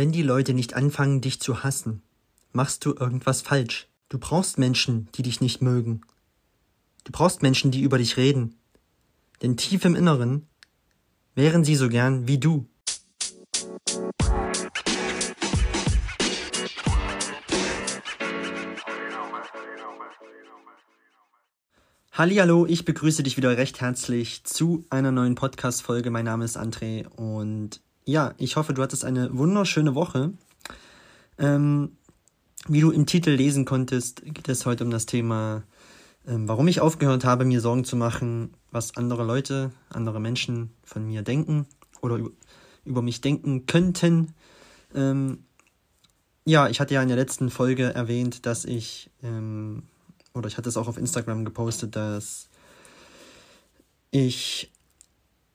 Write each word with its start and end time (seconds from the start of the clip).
Wenn 0.00 0.12
die 0.12 0.22
Leute 0.22 0.54
nicht 0.54 0.72
anfangen, 0.72 1.20
dich 1.20 1.40
zu 1.40 1.62
hassen, 1.62 2.00
machst 2.52 2.86
du 2.86 2.94
irgendwas 2.94 3.42
falsch. 3.42 3.86
Du 4.08 4.18
brauchst 4.18 4.56
Menschen, 4.56 5.10
die 5.14 5.20
dich 5.20 5.42
nicht 5.42 5.60
mögen. 5.60 6.00
Du 7.04 7.12
brauchst 7.12 7.42
Menschen, 7.42 7.70
die 7.70 7.82
über 7.82 7.98
dich 7.98 8.16
reden. 8.16 8.54
Denn 9.42 9.58
tief 9.58 9.84
im 9.84 9.94
Inneren 9.94 10.48
wären 11.34 11.64
sie 11.64 11.76
so 11.76 11.90
gern 11.90 12.26
wie 12.26 12.38
du. 12.38 12.66
Hallo, 22.12 22.64
ich 22.64 22.86
begrüße 22.86 23.22
dich 23.22 23.36
wieder 23.36 23.54
recht 23.58 23.82
herzlich 23.82 24.44
zu 24.44 24.82
einer 24.88 25.12
neuen 25.12 25.34
Podcast 25.34 25.82
Folge. 25.82 26.10
Mein 26.10 26.24
Name 26.24 26.46
ist 26.46 26.56
André 26.56 27.06
und 27.06 27.82
ja, 28.10 28.34
ich 28.38 28.56
hoffe, 28.56 28.74
du 28.74 28.82
hattest 28.82 29.04
eine 29.04 29.36
wunderschöne 29.36 29.94
Woche. 29.94 30.32
Ähm, 31.38 31.96
wie 32.66 32.80
du 32.80 32.90
im 32.90 33.06
Titel 33.06 33.30
lesen 33.30 33.64
konntest, 33.64 34.22
geht 34.24 34.48
es 34.48 34.66
heute 34.66 34.84
um 34.84 34.90
das 34.90 35.06
Thema, 35.06 35.62
ähm, 36.26 36.48
warum 36.48 36.68
ich 36.68 36.80
aufgehört 36.80 37.24
habe, 37.24 37.44
mir 37.44 37.60
Sorgen 37.60 37.84
zu 37.84 37.96
machen, 37.96 38.54
was 38.70 38.96
andere 38.96 39.24
Leute, 39.24 39.70
andere 39.88 40.20
Menschen 40.20 40.70
von 40.82 41.06
mir 41.06 41.22
denken 41.22 41.66
oder 42.02 42.18
über, 42.84 43.02
mich 43.02 43.20
denken 43.20 43.66
könnten. 43.66 44.34
Ähm, 44.94 45.44
ja, 46.44 46.68
ich 46.68 46.80
hatte 46.80 46.94
ja 46.94 47.02
in 47.02 47.08
der 47.08 47.16
letzten 47.16 47.48
Folge 47.48 47.94
erwähnt, 47.94 48.44
dass 48.44 48.64
ich, 48.64 49.10
ähm, 49.22 49.84
oder 50.34 50.48
ich 50.48 50.58
hatte 50.58 50.68
es 50.68 50.76
auch 50.76 50.88
auf 50.88 50.98
Instagram 50.98 51.44
gepostet, 51.44 51.94
dass 51.96 52.48
ich 54.10 54.72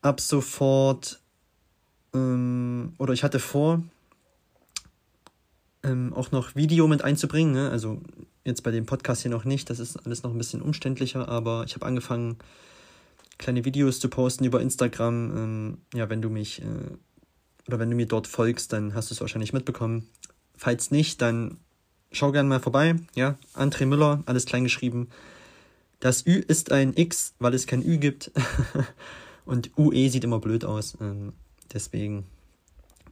ab 0.02 0.22
sofort 0.22 1.19
ähm, 2.15 2.93
oder 2.97 3.13
ich 3.13 3.23
hatte 3.23 3.39
vor, 3.39 3.83
ähm, 5.83 6.13
auch 6.13 6.31
noch 6.31 6.55
Video 6.55 6.88
mit 6.88 7.03
einzubringen. 7.03 7.53
Ne? 7.53 7.69
Also 7.69 8.01
jetzt 8.44 8.63
bei 8.63 8.72
dem 8.72 8.85
Podcast 8.85 9.22
hier 9.22 9.31
noch 9.31 9.45
nicht, 9.45 9.69
das 9.69 9.80
ist 9.80 9.97
alles 10.05 10.23
noch 10.23 10.31
ein 10.31 10.38
bisschen 10.38 10.61
umständlicher, 10.61 11.27
aber 11.27 11.63
ich 11.67 11.75
habe 11.75 11.85
angefangen, 11.85 12.38
kleine 13.38 13.66
Videos 13.66 13.99
zu 13.99 14.09
posten 14.09 14.45
über 14.45 14.61
Instagram. 14.61 15.38
Ähm, 15.38 15.77
ja, 15.94 16.09
wenn 16.09 16.22
du 16.22 16.30
mich 16.30 16.61
äh, 16.61 16.66
oder 17.67 17.80
wenn 17.80 17.89
du 17.89 17.95
mir 17.95 18.07
dort 18.07 18.27
folgst, 18.27 18.73
dann 18.73 18.94
hast 18.94 19.09
du 19.09 19.13
es 19.13 19.22
wahrscheinlich 19.22 19.53
mitbekommen. 19.53 20.07
Falls 20.55 20.91
nicht, 20.91 21.22
dann 21.22 21.57
schau 22.11 22.31
gerne 22.31 22.47
mal 22.47 22.59
vorbei. 22.59 22.95
Ja, 23.16 23.38
André 23.53 23.85
Müller, 23.85 24.23
alles 24.25 24.45
klein 24.45 24.63
geschrieben. 24.63 25.09
Das 26.00 26.25
Ü 26.25 26.35
ist 26.35 26.72
ein 26.72 26.94
X, 26.95 27.33
weil 27.39 27.53
es 27.53 27.67
kein 27.67 27.83
Ü 27.83 27.97
gibt. 27.97 28.31
Und 29.45 29.72
UE 29.77 30.09
sieht 30.09 30.23
immer 30.23 30.39
blöd 30.39 30.66
aus. 30.66 30.97
Ähm, 31.02 31.33
Deswegen 31.73 32.25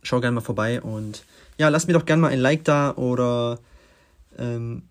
schau 0.01 0.19
gerne 0.19 0.35
mal 0.35 0.41
vorbei 0.41 0.81
und 0.81 1.25
ja, 1.57 1.69
lass 1.69 1.87
mir 1.87 1.93
doch 1.93 2.05
gerne 2.05 2.21
mal 2.21 2.31
ein 2.31 2.39
Like 2.39 2.63
da 2.63 2.95
oder 2.95 3.59
ähm, 4.37 4.83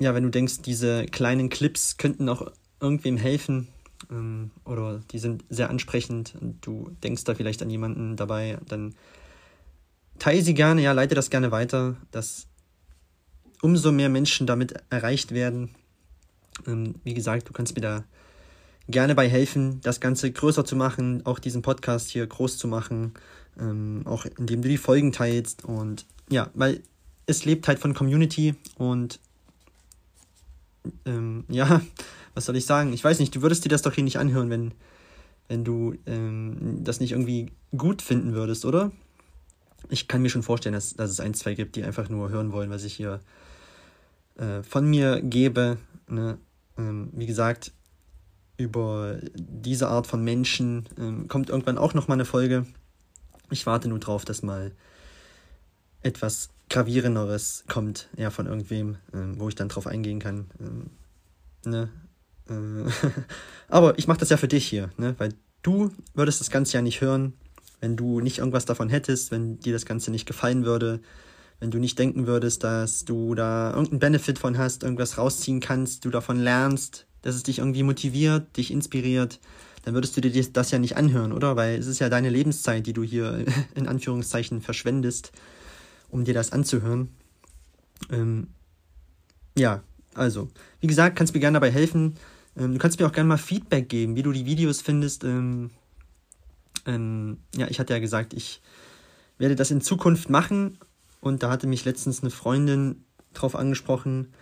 ja, 0.00 0.14
wenn 0.14 0.24
du 0.24 0.30
denkst, 0.30 0.62
diese 0.62 1.06
kleinen 1.06 1.48
Clips 1.48 1.96
könnten 1.96 2.28
auch 2.28 2.50
irgendwem 2.80 3.16
helfen 3.16 3.68
ähm, 4.10 4.50
oder 4.64 5.02
die 5.12 5.18
sind 5.18 5.44
sehr 5.50 5.70
ansprechend 5.70 6.34
und 6.40 6.64
du 6.66 6.90
denkst 7.02 7.24
da 7.24 7.34
vielleicht 7.34 7.62
an 7.62 7.70
jemanden 7.70 8.16
dabei, 8.16 8.58
dann 8.66 8.94
teile 10.18 10.42
sie 10.42 10.54
gerne, 10.54 10.82
ja, 10.82 10.92
leite 10.92 11.14
das 11.14 11.30
gerne 11.30 11.50
weiter, 11.50 11.96
dass 12.10 12.46
umso 13.62 13.92
mehr 13.92 14.08
Menschen 14.08 14.46
damit 14.46 14.74
erreicht 14.88 15.32
werden. 15.32 15.74
Ähm, 16.66 16.94
wie 17.04 17.14
gesagt, 17.14 17.48
du 17.48 17.52
kannst 17.52 17.74
mir 17.74 17.82
da 17.82 18.04
gerne 18.90 19.14
bei 19.14 19.28
helfen, 19.28 19.80
das 19.82 20.00
Ganze 20.00 20.30
größer 20.30 20.64
zu 20.64 20.76
machen, 20.76 21.24
auch 21.24 21.38
diesen 21.38 21.62
Podcast 21.62 22.10
hier 22.10 22.26
groß 22.26 22.58
zu 22.58 22.68
machen, 22.68 23.14
ähm, 23.58 24.02
auch 24.04 24.26
indem 24.38 24.62
du 24.62 24.68
die 24.68 24.76
Folgen 24.76 25.12
teilst 25.12 25.64
und 25.64 26.06
ja, 26.28 26.50
weil 26.54 26.82
es 27.26 27.44
lebt 27.44 27.68
halt 27.68 27.78
von 27.78 27.94
Community 27.94 28.54
und 28.76 29.20
ähm, 31.04 31.44
ja, 31.48 31.80
was 32.34 32.46
soll 32.46 32.56
ich 32.56 32.66
sagen? 32.66 32.92
Ich 32.92 33.04
weiß 33.04 33.18
nicht, 33.18 33.34
du 33.34 33.42
würdest 33.42 33.64
dir 33.64 33.68
das 33.68 33.82
doch 33.82 33.94
hier 33.94 34.04
nicht 34.04 34.18
anhören, 34.18 34.50
wenn, 34.50 34.72
wenn 35.48 35.64
du 35.64 35.94
ähm, 36.06 36.82
das 36.84 37.00
nicht 37.00 37.12
irgendwie 37.12 37.50
gut 37.76 38.02
finden 38.02 38.34
würdest, 38.34 38.64
oder? 38.64 38.92
Ich 39.88 40.08
kann 40.08 40.22
mir 40.22 40.30
schon 40.30 40.42
vorstellen, 40.42 40.74
dass, 40.74 40.94
dass 40.94 41.10
es 41.10 41.20
ein, 41.20 41.34
zwei 41.34 41.54
gibt, 41.54 41.74
die 41.74 41.84
einfach 41.84 42.08
nur 42.08 42.28
hören 42.28 42.52
wollen, 42.52 42.70
was 42.70 42.84
ich 42.84 42.94
hier 42.94 43.20
äh, 44.36 44.62
von 44.62 44.88
mir 44.88 45.20
gebe. 45.22 45.78
Ne? 46.08 46.38
Ähm, 46.78 47.08
wie 47.12 47.26
gesagt, 47.26 47.72
über 48.60 49.18
diese 49.34 49.88
Art 49.88 50.06
von 50.06 50.22
Menschen 50.22 50.86
ähm, 50.98 51.28
kommt 51.28 51.48
irgendwann 51.48 51.78
auch 51.78 51.94
noch 51.94 52.08
mal 52.08 52.14
eine 52.14 52.26
Folge. 52.26 52.66
Ich 53.48 53.64
warte 53.64 53.88
nur 53.88 53.98
drauf, 53.98 54.26
dass 54.26 54.42
mal 54.42 54.72
etwas 56.02 56.50
gravierenderes 56.68 57.64
kommt, 57.68 58.10
ja, 58.16 58.30
von 58.30 58.46
irgendwem, 58.46 58.96
ähm, 59.14 59.40
wo 59.40 59.48
ich 59.48 59.54
dann 59.54 59.70
drauf 59.70 59.86
eingehen 59.86 60.20
kann. 60.20 60.50
Ähm, 60.60 60.90
ne? 61.64 61.88
Äh, 62.48 62.90
aber 63.68 63.98
ich 63.98 64.06
mache 64.06 64.20
das 64.20 64.28
ja 64.28 64.36
für 64.36 64.48
dich 64.48 64.66
hier, 64.66 64.90
ne? 64.98 65.14
Weil 65.16 65.32
du 65.62 65.90
würdest 66.12 66.40
das 66.40 66.50
Ganze 66.50 66.74
ja 66.74 66.82
nicht 66.82 67.00
hören, 67.00 67.32
wenn 67.80 67.96
du 67.96 68.20
nicht 68.20 68.38
irgendwas 68.38 68.66
davon 68.66 68.90
hättest, 68.90 69.30
wenn 69.30 69.58
dir 69.58 69.72
das 69.72 69.86
Ganze 69.86 70.10
nicht 70.10 70.26
gefallen 70.26 70.66
würde, 70.66 71.00
wenn 71.60 71.70
du 71.70 71.78
nicht 71.78 71.98
denken 71.98 72.26
würdest, 72.26 72.62
dass 72.62 73.06
du 73.06 73.34
da 73.34 73.70
irgendeinen 73.70 74.00
Benefit 74.00 74.38
von 74.38 74.58
hast, 74.58 74.82
irgendwas 74.82 75.16
rausziehen 75.16 75.60
kannst, 75.60 76.04
du 76.04 76.10
davon 76.10 76.38
lernst, 76.38 77.06
dass 77.22 77.34
es 77.34 77.42
dich 77.42 77.58
irgendwie 77.58 77.82
motiviert, 77.82 78.56
dich 78.56 78.70
inspiriert, 78.70 79.40
dann 79.84 79.94
würdest 79.94 80.16
du 80.16 80.20
dir 80.20 80.44
das 80.52 80.70
ja 80.70 80.78
nicht 80.78 80.96
anhören, 80.96 81.32
oder? 81.32 81.56
Weil 81.56 81.78
es 81.78 81.86
ist 81.86 82.00
ja 82.00 82.08
deine 82.08 82.28
Lebenszeit, 82.28 82.86
die 82.86 82.92
du 82.92 83.02
hier 83.02 83.44
in 83.74 83.88
Anführungszeichen 83.88 84.60
verschwendest, 84.60 85.32
um 86.10 86.24
dir 86.24 86.34
das 86.34 86.52
anzuhören. 86.52 87.08
Ähm, 88.10 88.48
ja, 89.56 89.82
also, 90.14 90.48
wie 90.80 90.86
gesagt, 90.86 91.16
kannst 91.16 91.34
mir 91.34 91.40
gerne 91.40 91.56
dabei 91.56 91.70
helfen. 91.70 92.16
Ähm, 92.56 92.72
du 92.72 92.78
kannst 92.78 92.98
mir 92.98 93.06
auch 93.06 93.12
gerne 93.12 93.28
mal 93.28 93.38
Feedback 93.38 93.88
geben, 93.88 94.16
wie 94.16 94.22
du 94.22 94.32
die 94.32 94.46
Videos 94.46 94.80
findest. 94.80 95.24
Ähm, 95.24 95.70
ähm 96.86 97.38
ja, 97.54 97.68
ich 97.68 97.78
hatte 97.78 97.92
ja 97.92 98.00
gesagt, 98.00 98.34
ich 98.34 98.60
werde 99.38 99.56
das 99.56 99.70
in 99.70 99.80
Zukunft 99.80 100.30
machen. 100.30 100.78
Und 101.20 101.42
da 101.42 101.50
hatte 101.50 101.66
mich 101.66 101.84
letztens 101.84 102.22
eine 102.22 102.30
Freundin 102.30 103.04
drauf 103.34 103.54
angesprochen, 103.54 104.32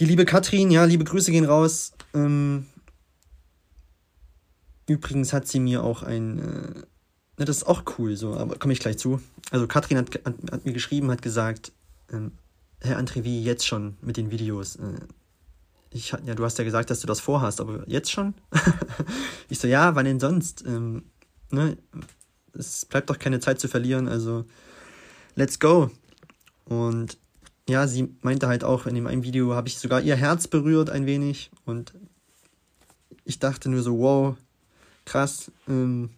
die 0.00 0.06
liebe 0.06 0.24
Katrin, 0.24 0.70
ja, 0.70 0.84
liebe 0.84 1.04
Grüße 1.04 1.30
gehen 1.30 1.44
raus. 1.44 1.92
Ähm, 2.14 2.66
übrigens 4.86 5.32
hat 5.34 5.46
sie 5.46 5.60
mir 5.60 5.84
auch 5.84 6.02
ein. 6.02 6.38
Äh, 6.38 6.82
na, 7.36 7.44
das 7.44 7.58
ist 7.58 7.66
auch 7.66 7.84
cool, 7.98 8.16
so, 8.16 8.34
aber 8.34 8.56
komme 8.56 8.72
ich 8.72 8.80
gleich 8.80 8.98
zu. 8.98 9.20
Also, 9.50 9.66
Katrin 9.66 9.98
hat, 9.98 10.08
hat, 10.24 10.34
hat 10.50 10.64
mir 10.64 10.72
geschrieben, 10.72 11.10
hat 11.10 11.20
gesagt, 11.20 11.72
ähm, 12.10 12.32
Herr 12.80 12.98
André, 12.98 13.24
wie 13.24 13.44
jetzt 13.44 13.66
schon 13.66 13.98
mit 14.00 14.16
den 14.16 14.30
Videos? 14.30 14.76
Äh, 14.76 15.00
ich, 15.90 16.10
ja, 16.24 16.34
du 16.34 16.44
hast 16.44 16.56
ja 16.58 16.64
gesagt, 16.64 16.88
dass 16.88 17.00
du 17.00 17.06
das 17.06 17.20
vorhast, 17.20 17.60
aber 17.60 17.86
jetzt 17.86 18.10
schon? 18.10 18.34
ich 19.50 19.58
so, 19.58 19.68
ja, 19.68 19.94
wann 19.96 20.06
denn 20.06 20.20
sonst? 20.20 20.64
Ähm, 20.66 21.02
ne? 21.50 21.76
Es 22.54 22.86
bleibt 22.86 23.10
doch 23.10 23.18
keine 23.18 23.40
Zeit 23.40 23.60
zu 23.60 23.68
verlieren, 23.68 24.08
also 24.08 24.46
let's 25.34 25.58
go. 25.58 25.90
Und 26.64 27.18
ja, 27.70 27.86
sie 27.86 28.14
meinte 28.22 28.48
halt 28.48 28.64
auch, 28.64 28.86
in 28.86 28.94
dem 28.94 29.06
einen 29.06 29.22
Video 29.22 29.54
habe 29.54 29.68
ich 29.68 29.78
sogar 29.78 30.00
ihr 30.00 30.16
Herz 30.16 30.48
berührt 30.48 30.90
ein 30.90 31.06
wenig 31.06 31.50
und 31.64 31.94
ich 33.24 33.38
dachte 33.38 33.68
nur 33.68 33.82
so, 33.82 33.98
wow, 33.98 34.36
krass, 35.04 35.52
ähm, 35.68 36.10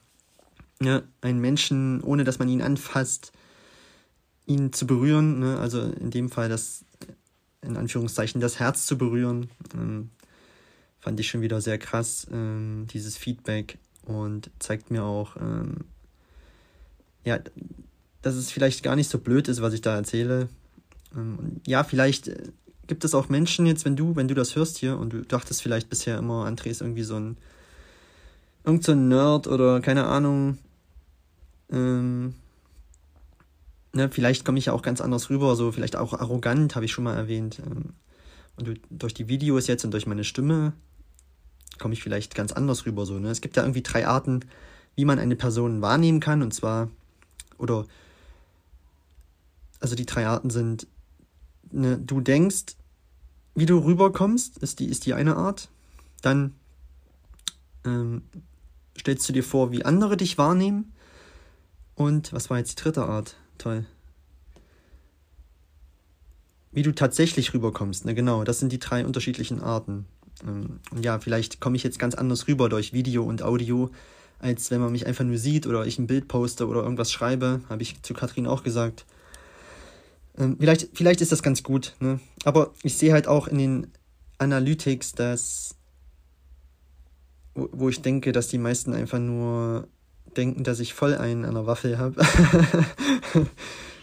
ja, 0.81 1.03
einen 1.21 1.41
Menschen, 1.41 2.03
ohne 2.03 2.25
dass 2.25 2.39
man 2.39 2.49
ihn 2.49 2.63
anfasst, 2.63 3.33
ihn 4.47 4.73
zu 4.73 4.87
berühren, 4.87 5.39
ne? 5.39 5.59
also 5.59 5.81
in 5.83 6.11
dem 6.11 6.31
Fall 6.31 6.49
das, 6.49 6.85
in 7.61 7.77
Anführungszeichen, 7.77 8.41
das 8.41 8.59
Herz 8.59 8.87
zu 8.87 8.97
berühren, 8.97 9.51
ähm, 9.75 10.11
fand 10.99 11.21
ich 11.21 11.29
schon 11.29 11.43
wieder 11.43 11.61
sehr 11.61 11.79
krass, 11.79 12.27
ähm, 12.33 12.87
dieses 12.91 13.17
Feedback 13.17 13.79
und 14.05 14.51
zeigt 14.59 14.91
mir 14.91 15.05
auch, 15.05 15.37
ähm, 15.37 15.85
ja, 17.25 17.39
dass 18.23 18.35
es 18.35 18.51
vielleicht 18.51 18.83
gar 18.83 18.97
nicht 18.97 19.11
so 19.11 19.19
blöd 19.19 19.49
ist, 19.49 19.61
was 19.61 19.75
ich 19.75 19.83
da 19.83 19.95
erzähle, 19.95 20.49
ja, 21.67 21.85
vielleicht 21.85 22.29
äh, 22.29 22.53
gibt 22.87 23.05
es 23.05 23.15
auch 23.15 23.29
Menschen 23.29 23.67
jetzt, 23.67 23.85
wenn 23.85 23.97
du, 23.97 24.17
wenn 24.17 24.29
du 24.29 24.35
das 24.35 24.57
hörst 24.57 24.79
hier 24.79 24.99
und 24.99 25.13
du 25.13 25.23
dachtest 25.23 25.63
vielleicht 25.63 25.89
bisher 25.89 26.19
immer, 26.19 26.47
André 26.47 26.67
ist 26.67 26.81
irgendwie 26.81 27.03
so 27.03 27.17
ein, 27.17 27.37
irgend 28.65 28.85
so 28.85 28.93
ein 28.93 29.09
Nerd 29.09 29.47
oder 29.47 29.81
keine 29.81 30.07
Ahnung, 30.07 30.59
ähm, 31.71 32.35
ne, 33.93 34.09
vielleicht 34.11 34.45
komme 34.45 34.59
ich 34.59 34.67
ja 34.67 34.73
auch 34.73 34.83
ganz 34.83 35.01
anders 35.01 35.31
rüber, 35.31 35.57
so 35.57 35.73
vielleicht 35.73 35.97
auch 35.97 36.13
arrogant, 36.13 36.75
habe 36.75 36.85
ich 36.85 36.93
schon 36.93 37.05
mal 37.05 37.17
erwähnt. 37.17 37.61
Ähm, 37.65 37.95
und 38.57 38.67
du, 38.67 38.75
durch 38.91 39.15
die 39.15 39.29
Videos 39.29 39.67
jetzt 39.67 39.85
und 39.85 39.93
durch 39.93 40.07
meine 40.07 40.25
Stimme 40.25 40.73
komme 41.79 41.95
ich 41.95 42.03
vielleicht 42.03 42.35
ganz 42.35 42.53
anders 42.53 42.85
rüber, 42.87 43.07
so, 43.07 43.19
ne. 43.19 43.31
Es 43.31 43.41
gibt 43.41 43.57
ja 43.57 43.63
irgendwie 43.63 43.83
drei 43.83 44.07
Arten, 44.07 44.41
wie 44.95 45.05
man 45.05 45.19
eine 45.19 45.37
Person 45.37 45.81
wahrnehmen 45.81 46.21
kann, 46.21 46.43
und 46.43 46.53
zwar, 46.53 46.91
oder, 47.59 47.87
also 49.81 49.95
die 49.95 50.07
drei 50.07 50.27
Arten 50.27 50.51
sind 50.51 50.87
ne, 51.73 51.99
du 51.99 52.21
denkst, 52.21 52.77
wie 53.55 53.67
du 53.67 53.79
rüberkommst, 53.79 54.59
ist 54.59 54.79
die, 54.81 54.87
ist 54.87 55.07
die 55.07 55.15
eine 55.15 55.37
Art. 55.37 55.69
Dann 56.23 56.55
ähm, 57.85 58.23
stellst 58.99 59.29
du 59.29 59.33
dir 59.33 59.45
vor, 59.45 59.73
wie 59.73 59.85
andere 59.85 60.17
dich 60.17 60.39
wahrnehmen. 60.39 60.93
Und 61.95 62.33
was 62.33 62.49
war 62.49 62.59
jetzt 62.59 62.79
die 62.79 62.83
dritte 62.83 63.05
Art? 63.05 63.37
toll. 63.63 63.87
Wie 66.73 66.83
du 66.83 66.93
tatsächlich 66.93 67.55
rüberkommst, 67.55 68.05
ne, 68.05 68.15
genau, 68.15 68.45
das 68.45 68.59
sind 68.59 68.73
die 68.73 68.79
drei 68.79 69.05
unterschiedlichen 69.05 69.61
Arten. 69.61 70.07
Ähm, 70.47 70.81
ja, 71.01 71.19
vielleicht 71.19 71.61
komme 71.61 71.77
ich 71.77 71.83
jetzt 71.83 71.99
ganz 71.99 72.15
anders 72.15 72.49
rüber 72.49 72.69
durch 72.69 72.93
Video 72.93 73.25
und 73.25 73.43
Audio, 73.43 73.91
als 74.39 74.71
wenn 74.71 74.81
man 74.81 74.93
mich 74.93 75.07
einfach 75.07 75.25
nur 75.25 75.39
sieht 75.39 75.67
oder 75.67 75.87
ich 75.87 75.99
ein 75.99 76.07
Bild 76.07 76.29
poste 76.29 76.67
oder 76.67 76.83
irgendwas 76.83 77.13
schreibe, 77.13 77.61
habe 77.69 77.83
ich 77.83 78.03
zu 78.03 78.15
Katrin 78.15 78.47
auch 78.47 78.63
gesagt. 78.63 79.05
Ähm, 80.39 80.57
vielleicht, 80.59 80.91
vielleicht 80.95 81.21
ist 81.21 81.33
das 81.33 81.43
ganz 81.43 81.63
gut, 81.63 81.95
ne? 82.01 82.21
Aber 82.45 82.73
ich 82.83 82.97
sehe 82.97 83.13
halt 83.13 83.29
auch 83.29 83.49
in 83.49 83.59
den 83.59 83.87
Analytics, 84.39 85.13
dass 85.13 85.77
wo, 87.55 87.69
wo 87.73 87.89
ich 87.89 88.03
denke, 88.03 88.33
dass 88.33 88.49
die 88.49 88.59
meisten 88.59 88.93
einfach 88.93 89.19
nur 89.19 89.89
denken, 90.37 90.65
dass 90.65 90.81
ich 90.81 90.95
voll 90.95 91.15
einen 91.15 91.45
an 91.45 91.55
der 91.55 91.67
Waffel 91.67 91.99
habe. 91.99 92.23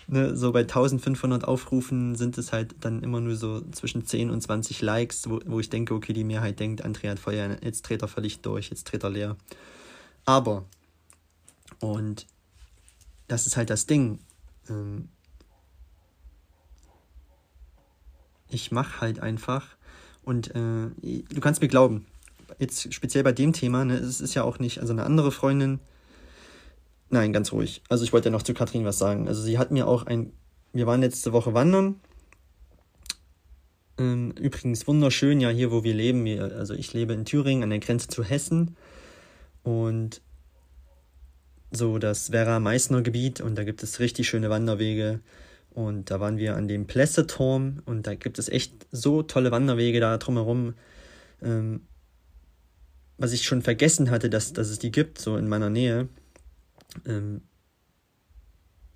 ne, 0.08 0.36
so 0.36 0.52
bei 0.52 0.62
1500 0.62 1.46
Aufrufen 1.46 2.16
sind 2.16 2.38
es 2.38 2.54
halt 2.54 2.76
dann 2.82 3.02
immer 3.02 3.20
nur 3.20 3.36
so 3.36 3.62
zwischen 3.72 4.06
10 4.06 4.30
und 4.30 4.42
20 4.42 4.82
Likes, 4.82 5.30
wo, 5.30 5.40
wo 5.46 5.60
ich 5.60 5.70
denke, 5.70 5.94
okay, 5.94 6.14
die 6.14 6.24
Mehrheit 6.24 6.60
denkt, 6.60 6.84
Andrea 6.84 7.12
hat 7.12 7.20
Feuer, 7.20 7.58
jetzt 7.64 7.84
dreht 7.84 8.02
er 8.02 8.08
völlig 8.08 8.42
durch, 8.42 8.70
jetzt 8.70 8.84
dreht 8.86 9.04
er 9.04 9.10
leer. 9.10 9.38
Aber, 10.26 10.66
und 11.80 12.28
das 13.28 13.48
ist 13.48 13.58
halt 13.58 13.70
das 13.70 13.88
Ding, 13.88 14.20
ähm, 14.70 15.10
ich 18.50 18.72
mache 18.72 19.02
halt 19.02 19.20
einfach 19.20 19.68
und 20.24 20.56
äh, 20.56 20.90
du 21.02 21.42
kannst 21.42 21.62
mir 21.62 21.68
glauben, 21.68 22.06
jetzt 22.58 22.94
speziell 22.94 23.24
bei 23.24 23.32
dem 23.32 23.54
Thema, 23.54 23.86
ne, 23.86 23.96
es 23.96 24.22
ist 24.22 24.34
ja 24.34 24.44
auch 24.44 24.60
nicht, 24.60 24.80
also 24.80 24.94
eine 24.94 25.04
andere 25.04 25.32
Freundin, 25.32 25.80
Nein, 27.10 27.34
ganz 27.34 27.52
ruhig. 27.52 27.82
Also 27.90 28.04
ich 28.04 28.14
wollte 28.14 28.30
ja 28.30 28.32
noch 28.32 28.44
zu 28.44 28.54
Katrin 28.54 28.86
was 28.86 29.00
sagen. 29.00 29.28
Also 29.28 29.42
sie 29.42 29.58
hat 29.58 29.72
mir 29.72 29.88
auch 29.88 30.06
ein, 30.06 30.32
wir 30.74 30.86
waren 30.86 31.02
letzte 31.02 31.34
Woche 31.34 31.54
wandern. 31.54 32.00
Ähm, 33.98 34.32
übrigens 34.40 34.88
wunderschön, 34.88 35.42
ja, 35.42 35.50
hier 35.50 35.72
wo 35.72 35.84
wir 35.84 35.94
leben. 35.94 36.24
Wir, 36.24 36.44
also 36.44 36.76
ich 36.76 36.94
lebe 36.94 37.14
in 37.14 37.26
Thüringen 37.26 37.64
an 37.64 37.72
der 37.72 37.80
Grenze 37.80 38.08
zu 38.08 38.24
Hessen. 38.24 38.76
Und 39.64 40.22
so 41.72 41.98
das 41.98 42.32
Werra-Meißner-Gebiet 42.32 43.42
und 43.42 43.56
da 43.56 43.64
gibt 43.64 43.84
es 43.84 44.00
richtig 44.00 44.30
schöne 44.30 44.50
Wanderwege. 44.50 45.20
Und 45.88 46.12
da 46.12 46.20
waren 46.20 46.38
wir 46.38 46.56
an 46.56 46.68
dem 46.68 46.88
Plesseturm 46.88 47.82
und 47.86 48.06
da 48.06 48.14
gibt 48.16 48.38
es 48.38 48.50
echt 48.50 48.88
so 48.92 49.24
tolle 49.24 49.52
Wanderwege 49.52 50.02
da 50.02 50.18
drumherum. 50.18 50.74
Ähm, 51.42 51.82
was 53.18 53.32
ich 53.32 53.46
schon 53.46 53.62
vergessen 53.62 54.12
hatte, 54.12 54.30
dass, 54.30 54.52
dass 54.52 54.70
es 54.70 54.80
die 54.80 54.92
gibt, 54.92 55.20
so 55.20 55.38
in 55.38 55.48
meiner 55.48 55.70
Nähe 55.70 56.10
ähm, 57.06 57.42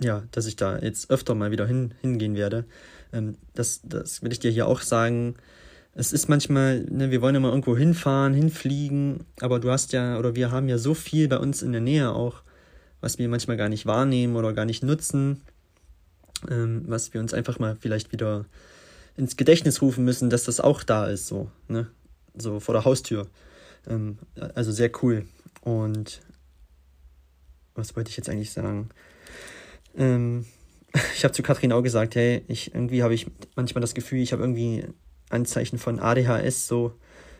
ja, 0.01 0.23
dass 0.31 0.45
ich 0.45 0.57
da 0.57 0.77
jetzt 0.79 1.09
öfter 1.09 1.35
mal 1.35 1.51
wieder 1.51 1.65
hin, 1.65 1.93
hingehen 2.01 2.35
werde. 2.35 2.65
Ähm, 3.13 3.37
das, 3.53 3.81
das 3.83 4.21
will 4.21 4.33
ich 4.33 4.39
dir 4.39 4.51
hier 4.51 4.67
auch 4.67 4.81
sagen. 4.81 5.35
Es 5.93 6.11
ist 6.11 6.27
manchmal, 6.27 6.81
ne, 6.89 7.11
wir 7.11 7.21
wollen 7.21 7.35
immer 7.35 7.49
irgendwo 7.49 7.77
hinfahren, 7.77 8.33
hinfliegen, 8.33 9.25
aber 9.39 9.59
du 9.59 9.71
hast 9.71 9.93
ja, 9.93 10.17
oder 10.17 10.35
wir 10.35 10.51
haben 10.51 10.67
ja 10.67 10.77
so 10.77 10.93
viel 10.93 11.27
bei 11.29 11.37
uns 11.37 11.61
in 11.61 11.71
der 11.71 11.81
Nähe 11.81 12.11
auch, 12.11 12.41
was 12.99 13.19
wir 13.19 13.29
manchmal 13.29 13.55
gar 13.57 13.69
nicht 13.69 13.85
wahrnehmen 13.85 14.35
oder 14.35 14.51
gar 14.53 14.65
nicht 14.65 14.83
nutzen, 14.83 15.41
ähm, 16.49 16.83
was 16.87 17.13
wir 17.13 17.21
uns 17.21 17.33
einfach 17.33 17.59
mal 17.59 17.75
vielleicht 17.75 18.11
wieder 18.11 18.45
ins 19.15 19.37
Gedächtnis 19.37 19.81
rufen 19.81 20.03
müssen, 20.03 20.29
dass 20.29 20.43
das 20.43 20.59
auch 20.59 20.83
da 20.83 21.07
ist, 21.07 21.27
so, 21.27 21.49
ne? 21.67 21.87
So 22.35 22.59
vor 22.59 22.73
der 22.73 22.85
Haustür. 22.85 23.27
Ähm, 23.87 24.17
also 24.55 24.71
sehr 24.71 24.91
cool. 25.03 25.25
Und 25.61 26.21
was 27.75 27.95
wollte 27.95 28.09
ich 28.09 28.17
jetzt 28.17 28.29
eigentlich 28.29 28.51
sagen? 28.51 28.89
Ähm, 29.95 30.45
ich 31.15 31.23
habe 31.23 31.33
zu 31.33 31.43
Katrin 31.43 31.71
auch 31.71 31.83
gesagt, 31.83 32.15
hey, 32.15 32.43
ich 32.47 32.73
irgendwie 32.73 33.03
habe 33.03 33.13
ich 33.13 33.27
manchmal 33.55 33.81
das 33.81 33.93
Gefühl, 33.93 34.19
ich 34.19 34.33
habe 34.33 34.43
irgendwie 34.43 34.85
Anzeichen 35.29 35.77
von 35.77 35.99
ADHS 35.99 36.67
so. 36.67 36.97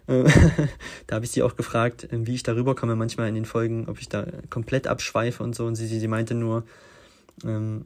Äh, 0.08 0.24
da 1.08 1.16
habe 1.16 1.26
ich 1.26 1.32
sie 1.32 1.44
auch 1.44 1.56
gefragt, 1.56 2.12
äh, 2.12 2.26
wie 2.28 2.36
ich 2.36 2.44
darüber 2.44 2.76
komme 2.76 2.96
manchmal 2.96 3.30
in 3.30 3.36
den 3.36 3.46
Folgen, 3.46 3.88
ob 3.88 4.00
ich 4.00 4.10
da 4.10 4.26
komplett 4.50 4.88
abschweife 4.88 5.42
und 5.44 5.56
so. 5.56 5.66
Und 5.66 5.76
sie, 5.76 5.88
sie, 5.88 6.00
sie 6.00 6.08
meinte 6.08 6.36
nur, 6.36 6.66
ähm, 7.44 7.86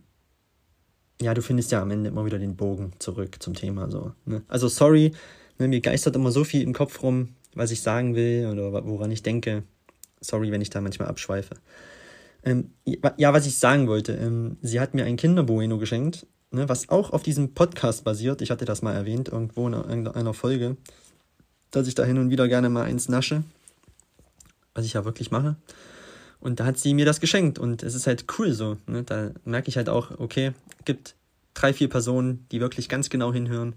ja, 1.21 1.33
du 1.33 1.41
findest 1.41 1.71
ja 1.71 1.81
am 1.81 1.91
Ende 1.91 2.09
immer 2.09 2.25
wieder 2.25 2.39
den 2.39 2.55
Bogen 2.55 2.91
zurück 2.99 3.37
zum 3.39 3.53
Thema. 3.53 3.89
So, 3.89 4.11
ne? 4.25 4.43
Also 4.47 4.67
sorry, 4.67 5.13
ne, 5.57 5.67
mir 5.67 5.81
geistert 5.81 6.15
immer 6.15 6.31
so 6.31 6.43
viel 6.43 6.61
im 6.61 6.73
Kopf 6.73 7.01
rum, 7.01 7.29
was 7.55 7.71
ich 7.71 7.81
sagen 7.81 8.15
will 8.15 8.47
oder 8.51 8.85
woran 8.85 9.11
ich 9.11 9.23
denke. 9.23 9.63
Sorry, 10.21 10.51
wenn 10.51 10.61
ich 10.61 10.69
da 10.69 10.81
manchmal 10.81 11.07
abschweife. 11.07 11.55
Ähm, 12.43 12.71
ja, 13.17 13.33
was 13.33 13.45
ich 13.45 13.57
sagen 13.57 13.87
wollte, 13.87 14.13
ähm, 14.13 14.57
sie 14.61 14.79
hat 14.79 14.93
mir 14.93 15.05
ein 15.05 15.17
Kinderbueno 15.17 15.77
geschenkt, 15.77 16.27
ne, 16.51 16.69
was 16.69 16.89
auch 16.89 17.11
auf 17.11 17.23
diesem 17.23 17.53
Podcast 17.53 18.03
basiert. 18.03 18.41
Ich 18.41 18.51
hatte 18.51 18.65
das 18.65 18.81
mal 18.81 18.93
erwähnt, 18.93 19.29
irgendwo 19.29 19.67
in 19.67 20.07
einer 20.07 20.33
Folge, 20.33 20.77
dass 21.71 21.87
ich 21.87 21.95
da 21.95 22.03
hin 22.05 22.17
und 22.17 22.29
wieder 22.29 22.47
gerne 22.47 22.69
mal 22.69 22.83
eins 22.83 23.09
nasche, 23.09 23.43
was 24.73 24.85
ich 24.85 24.93
ja 24.93 25.03
wirklich 25.03 25.31
mache. 25.31 25.57
Und 26.39 26.59
da 26.59 26.65
hat 26.65 26.77
sie 26.77 26.93
mir 26.93 27.05
das 27.05 27.19
geschenkt 27.19 27.57
und 27.57 27.83
es 27.83 27.95
ist 27.95 28.07
halt 28.07 28.25
cool 28.37 28.53
so. 28.53 28.77
Ne? 28.85 29.03
Da 29.03 29.31
merke 29.43 29.69
ich 29.69 29.77
halt 29.77 29.89
auch, 29.89 30.11
okay, 30.19 30.53
gibt 30.85 31.15
drei, 31.53 31.73
vier 31.73 31.89
Personen, 31.89 32.45
die 32.51 32.59
wirklich 32.59 32.89
ganz 32.89 33.09
genau 33.09 33.33
hinhören. 33.33 33.75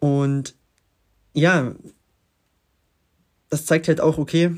Und 0.00 0.54
ja, 1.34 1.74
das 3.50 3.66
zeigt 3.66 3.88
halt 3.88 4.00
auch, 4.00 4.18
okay, 4.18 4.56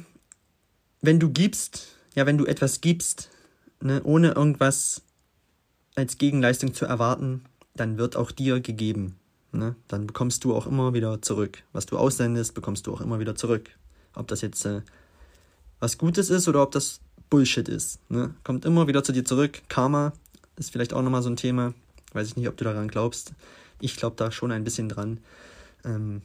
wenn 1.00 1.20
du 1.20 1.30
gibst, 1.30 1.96
ja, 2.14 2.26
wenn 2.26 2.38
du 2.38 2.46
etwas 2.46 2.80
gibst, 2.80 3.30
ne, 3.80 4.02
ohne 4.04 4.32
irgendwas 4.32 5.02
als 5.94 6.18
Gegenleistung 6.18 6.74
zu 6.74 6.86
erwarten, 6.86 7.44
dann 7.74 7.98
wird 7.98 8.16
auch 8.16 8.30
dir 8.30 8.60
gegeben. 8.60 9.16
Ne? 9.52 9.76
Dann 9.88 10.06
bekommst 10.06 10.44
du 10.44 10.54
auch 10.54 10.66
immer 10.66 10.94
wieder 10.94 11.22
zurück. 11.22 11.62
Was 11.72 11.86
du 11.86 11.98
aussendest, 11.98 12.54
bekommst 12.54 12.86
du 12.86 12.92
auch 12.92 13.00
immer 13.00 13.18
wieder 13.18 13.34
zurück. 13.34 13.70
Ob 14.14 14.28
das 14.28 14.40
jetzt 14.40 14.64
äh, 14.64 14.82
was 15.80 15.98
Gutes 15.98 16.30
ist 16.30 16.48
oder 16.48 16.62
ob 16.62 16.72
das 16.72 17.00
Bullshit 17.30 17.68
ist. 17.68 17.98
Ne? 18.10 18.34
Kommt 18.44 18.64
immer 18.64 18.86
wieder 18.86 19.04
zu 19.04 19.12
dir 19.12 19.24
zurück. 19.24 19.62
Karma 19.68 20.12
ist 20.56 20.72
vielleicht 20.72 20.92
auch 20.92 21.02
nochmal 21.02 21.22
so 21.22 21.30
ein 21.30 21.36
Thema. 21.36 21.74
Weiß 22.12 22.28
ich 22.28 22.36
nicht, 22.36 22.48
ob 22.48 22.56
du 22.56 22.64
daran 22.64 22.88
glaubst. 22.88 23.32
Ich 23.80 23.96
glaube 23.96 24.16
da 24.16 24.32
schon 24.32 24.50
ein 24.50 24.64
bisschen 24.64 24.88
dran. 24.88 25.18
Ähm, 25.84 26.22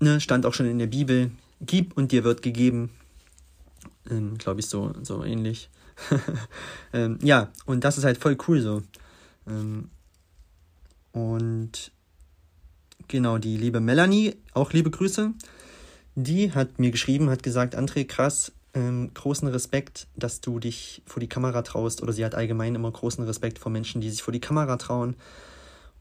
ne? 0.00 0.20
Stand 0.20 0.46
auch 0.46 0.54
schon 0.54 0.66
in 0.66 0.78
der 0.78 0.86
Bibel. 0.86 1.30
Gib 1.60 1.96
und 1.96 2.12
dir 2.12 2.24
wird 2.24 2.42
gegeben 2.42 2.90
ähm, 4.10 4.38
glaube 4.38 4.60
ich, 4.60 4.66
so, 4.66 4.92
so 5.02 5.24
ähnlich. 5.24 5.68
ähm, 6.92 7.18
ja, 7.22 7.50
und 7.66 7.84
das 7.84 7.98
ist 7.98 8.04
halt 8.04 8.18
voll 8.18 8.36
cool 8.48 8.60
so. 8.60 8.82
Ähm, 9.46 9.90
und 11.12 11.92
genau, 13.08 13.38
die 13.38 13.56
liebe 13.56 13.80
Melanie, 13.80 14.36
auch 14.54 14.72
liebe 14.72 14.90
Grüße, 14.90 15.32
die 16.14 16.52
hat 16.52 16.78
mir 16.78 16.90
geschrieben, 16.90 17.30
hat 17.30 17.42
gesagt, 17.42 17.76
André, 17.76 18.06
krass, 18.06 18.52
ähm, 18.74 19.10
großen 19.14 19.48
Respekt, 19.48 20.06
dass 20.16 20.40
du 20.40 20.58
dich 20.58 21.02
vor 21.06 21.20
die 21.20 21.28
Kamera 21.28 21.62
traust. 21.62 22.02
Oder 22.02 22.12
sie 22.12 22.24
hat 22.24 22.34
allgemein 22.34 22.74
immer 22.74 22.90
großen 22.90 23.24
Respekt 23.24 23.58
vor 23.58 23.70
Menschen, 23.70 24.00
die 24.00 24.10
sich 24.10 24.22
vor 24.22 24.32
die 24.32 24.40
Kamera 24.40 24.76
trauen. 24.76 25.16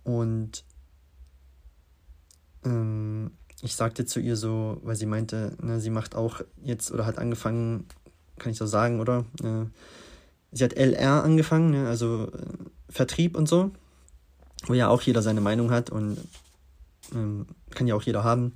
Und 0.03 0.63
ähm, 2.63 3.31
ich 3.61 3.75
sagte 3.75 4.05
zu 4.05 4.19
ihr 4.19 4.35
so, 4.35 4.79
weil 4.83 4.95
sie 4.95 5.05
meinte, 5.05 5.55
ne, 5.61 5.79
sie 5.79 5.89
macht 5.89 6.15
auch 6.15 6.41
jetzt 6.63 6.91
oder 6.91 7.05
hat 7.05 7.17
angefangen, 7.17 7.85
kann 8.39 8.51
ich 8.51 8.57
so 8.57 8.65
sagen, 8.65 8.99
oder? 8.99 9.25
Äh, 9.43 9.65
sie 10.51 10.63
hat 10.63 10.73
LR 10.73 11.23
angefangen, 11.23 11.71
ne, 11.71 11.87
also 11.87 12.31
äh, 12.33 12.47
Vertrieb 12.89 13.37
und 13.37 13.47
so, 13.47 13.71
wo 14.65 14.73
ja 14.73 14.87
auch 14.87 15.01
jeder 15.01 15.21
seine 15.21 15.41
Meinung 15.41 15.71
hat 15.71 15.89
und 15.89 16.17
ähm, 17.13 17.45
kann 17.69 17.87
ja 17.87 17.95
auch 17.95 18.03
jeder 18.03 18.23
haben. 18.23 18.53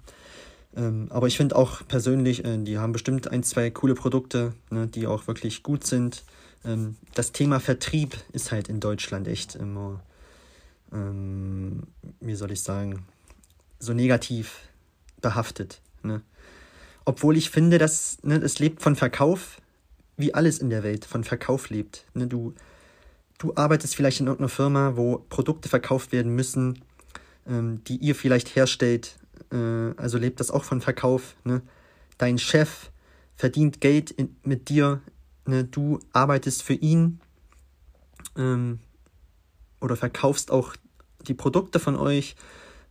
Ähm, 0.75 1.07
aber 1.09 1.27
ich 1.27 1.37
finde 1.37 1.55
auch 1.55 1.87
persönlich, 1.87 2.43
äh, 2.43 2.57
die 2.57 2.77
haben 2.77 2.91
bestimmt 2.91 3.29
ein, 3.29 3.43
zwei 3.43 3.69
coole 3.69 3.95
Produkte, 3.95 4.53
ne, 4.69 4.87
die 4.87 5.07
auch 5.07 5.27
wirklich 5.27 5.63
gut 5.63 5.85
sind. 5.85 6.23
Ähm, 6.65 6.95
das 7.13 7.31
Thema 7.31 7.59
Vertrieb 7.59 8.17
ist 8.33 8.51
halt 8.51 8.67
in 8.67 8.79
Deutschland 8.79 9.27
echt 9.27 9.55
immer, 9.55 10.01
ähm, 10.91 11.83
wie 12.19 12.35
soll 12.35 12.51
ich 12.51 12.61
sagen, 12.61 13.05
so 13.79 13.93
negativ 13.93 14.69
behaftet. 15.21 15.81
Ne? 16.03 16.21
Obwohl 17.05 17.37
ich 17.37 17.49
finde, 17.49 17.77
dass 17.77 18.17
ne, 18.23 18.35
es 18.35 18.59
lebt 18.59 18.81
von 18.81 18.95
Verkauf, 18.95 19.61
wie 20.17 20.33
alles 20.33 20.59
in 20.59 20.69
der 20.69 20.83
Welt 20.83 21.05
von 21.05 21.23
Verkauf 21.23 21.69
lebt. 21.69 22.05
Ne? 22.13 22.27
Du, 22.27 22.53
du 23.37 23.53
arbeitest 23.55 23.95
vielleicht 23.95 24.19
in 24.19 24.27
irgendeiner 24.27 24.49
Firma, 24.49 24.95
wo 24.95 25.25
Produkte 25.29 25.69
verkauft 25.69 26.11
werden 26.11 26.35
müssen, 26.35 26.81
ähm, 27.47 27.83
die 27.85 27.97
ihr 27.97 28.15
vielleicht 28.15 28.55
herstellt. 28.55 29.17
Äh, 29.51 29.93
also 29.97 30.17
lebt 30.17 30.39
das 30.39 30.51
auch 30.51 30.63
von 30.63 30.81
Verkauf. 30.81 31.35
Ne? 31.43 31.61
Dein 32.17 32.37
Chef 32.37 32.91
verdient 33.35 33.81
Geld 33.81 34.11
in, 34.11 34.35
mit 34.43 34.69
dir. 34.69 35.01
Ne? 35.45 35.63
Du 35.65 35.99
arbeitest 36.13 36.63
für 36.63 36.73
ihn 36.73 37.19
ähm, 38.37 38.79
oder 39.81 39.95
verkaufst 39.95 40.51
auch 40.51 40.75
die 41.27 41.33
Produkte 41.33 41.79
von 41.79 41.95
euch 41.95 42.35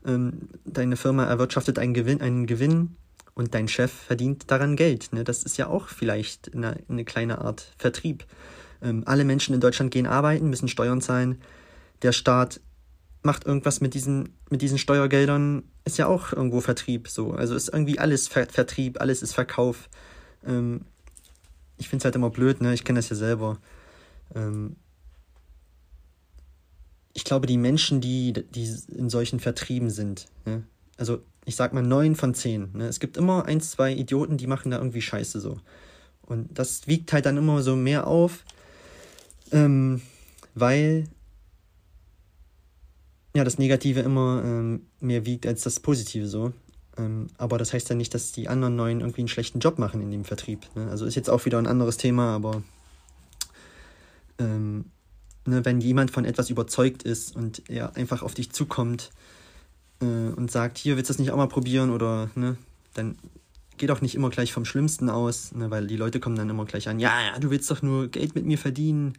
ähm, 0.05 0.49
deine 0.65 0.97
Firma 0.97 1.25
erwirtschaftet 1.25 1.79
einen 1.79 1.95
Gewinn, 1.95 2.21
einen 2.21 2.47
Gewinn 2.47 2.97
und 3.35 3.55
dein 3.55 3.69
Chef 3.69 3.93
verdient 3.93 4.51
daran 4.51 4.77
Geld. 4.77 5.13
Ne? 5.13 5.25
Das 5.25 5.43
ist 5.43 5.57
ja 5.57 5.69
auch 5.69 5.89
vielleicht 5.89 6.55
eine, 6.55 6.77
eine 6.89 7.05
kleine 7.05 7.39
Art 7.39 7.73
Vertrieb. 7.79 8.27
Ähm, 8.83 9.03
alle 9.07 9.25
Menschen 9.25 9.55
in 9.55 9.61
Deutschland 9.61 9.91
gehen 9.91 10.07
arbeiten, 10.07 10.51
müssen 10.51 10.69
Steuern 10.69 11.01
zahlen. 11.01 11.41
Der 12.03 12.13
Staat 12.13 12.61
macht 13.25 13.47
irgendwas 13.47 13.81
mit 13.81 13.95
diesen, 13.95 14.31
mit 14.51 14.63
diesen 14.63 14.79
Steuergeldern, 14.79 15.65
ist 15.85 15.99
ja 15.99 16.07
auch 16.07 16.33
irgendwo 16.33 16.61
Vertrieb 16.61 17.09
so. 17.09 17.33
Also 17.33 17.55
ist 17.55 17.69
irgendwie 17.69 17.99
alles 17.99 18.29
Ver 18.29 18.47
Vertrieb, 18.47 19.01
alles 19.01 19.23
ist 19.23 19.35
Verkauf. 19.35 19.89
Ähm, 20.47 20.83
ich 21.79 21.89
finde 21.89 22.03
es 22.03 22.05
halt 22.05 22.15
immer 22.15 22.31
blöd, 22.31 22.61
ne? 22.61 22.75
Ich 22.75 22.85
kenne 22.85 22.99
das 22.99 23.09
ja 23.09 23.17
selber. 23.17 23.59
Ähm, 24.35 24.77
ich 27.15 27.25
glaube, 27.25 27.47
die 27.47 27.57
Menschen, 27.57 28.01
die, 28.01 28.33
die 28.33 28.69
in 28.89 29.09
solchen 29.09 29.41
Vertrieben 29.41 29.89
sind, 29.89 30.27
ne? 30.45 30.65
also 30.97 31.23
ich 31.45 31.57
sag 31.57 31.73
mal 31.73 31.83
neun 31.83 32.17
von 32.17 32.35
zehn. 32.35 32.71
Ne? 32.73 32.87
Es 32.87 33.01
gibt 33.01 33.17
immer 33.17 33.47
ein, 33.47 33.61
zwei 33.61 33.93
Idioten, 33.93 34.37
die 34.37 34.47
machen 34.47 34.71
da 34.71 34.79
irgendwie 34.79 35.03
Scheiße 35.03 35.41
so. 35.41 35.61
Und 36.23 36.59
das 36.59 36.87
wiegt 36.87 37.13
halt 37.13 37.27
dann 37.27 37.37
immer 37.37 37.63
so 37.63 37.77
mehr 37.77 38.07
auf, 38.07 38.45
ähm, 39.53 40.01
weil 40.55 41.07
ja 43.37 43.45
das 43.45 43.59
Negative 43.59 44.01
immer 44.01 44.43
ähm, 44.45 44.83
mehr 45.01 45.27
wiegt 45.27 45.47
als 45.47 45.63
das 45.63 45.81
Positive 45.81 46.27
so. 46.27 46.53
Ähm, 46.97 47.29
aber 47.37 47.59
das 47.59 47.73
heißt 47.73 47.89
ja 47.89 47.97
nicht, 47.97 48.15
dass 48.15 48.33
die 48.33 48.49
anderen 48.49 48.77
neun 48.77 49.01
irgendwie 49.01 49.23
einen 49.23 49.29
schlechten 49.29 49.59
Job 49.59 49.79
machen 49.79 50.01
in 50.01 50.11
dem 50.11 50.25
Vertrieb. 50.25 50.67
Ne? 50.77 50.89
Also 50.89 51.05
ist 51.07 51.17
jetzt 51.17 51.31
auch 51.31 51.45
wieder 51.45 51.59
ein 51.59 51.67
anderes 51.67 51.97
Thema, 51.97 52.35
aber 52.35 52.63
ähm, 54.39 54.87
ne, 55.47 55.65
wenn 55.65 55.81
jemand 55.81 56.11
von 56.11 56.25
etwas 56.25 56.51
überzeugt 56.51 57.03
ist 57.03 57.35
und 57.35 57.69
er 57.69 57.97
einfach 57.97 58.23
auf 58.23 58.35
dich 58.35 58.53
zukommt 58.53 59.11
äh, 60.01 60.05
und 60.05 60.51
sagt, 60.51 60.79
hier 60.79 60.97
willst 60.97 61.11
du 61.11 61.15
das 61.15 61.19
nicht 61.19 61.33
auch 61.33 61.37
mal 61.37 61.49
probieren 61.49 61.91
oder 61.91 62.31
ne, 62.37 62.57
dann 62.95 63.17
geh 63.77 63.87
doch 63.87 64.01
nicht 64.01 64.15
immer 64.15 64.31
gleich 64.31 64.53
vom 64.53 64.65
Schlimmsten 64.65 65.09
aus, 65.11 65.53
ne, 65.53 65.71
weil 65.71 65.89
die 65.89 65.97
Leute 65.97 66.21
kommen 66.21 66.37
dann 66.37 66.51
immer 66.51 66.65
gleich 66.65 66.89
an, 66.89 67.01
ja, 67.01 67.21
ja, 67.21 67.39
du 67.41 67.51
willst 67.51 67.71
doch 67.71 67.83
nur 67.83 68.09
Geld 68.09 68.37
mit 68.37 68.47
mir 68.47 68.59
verdienen, 68.59 69.15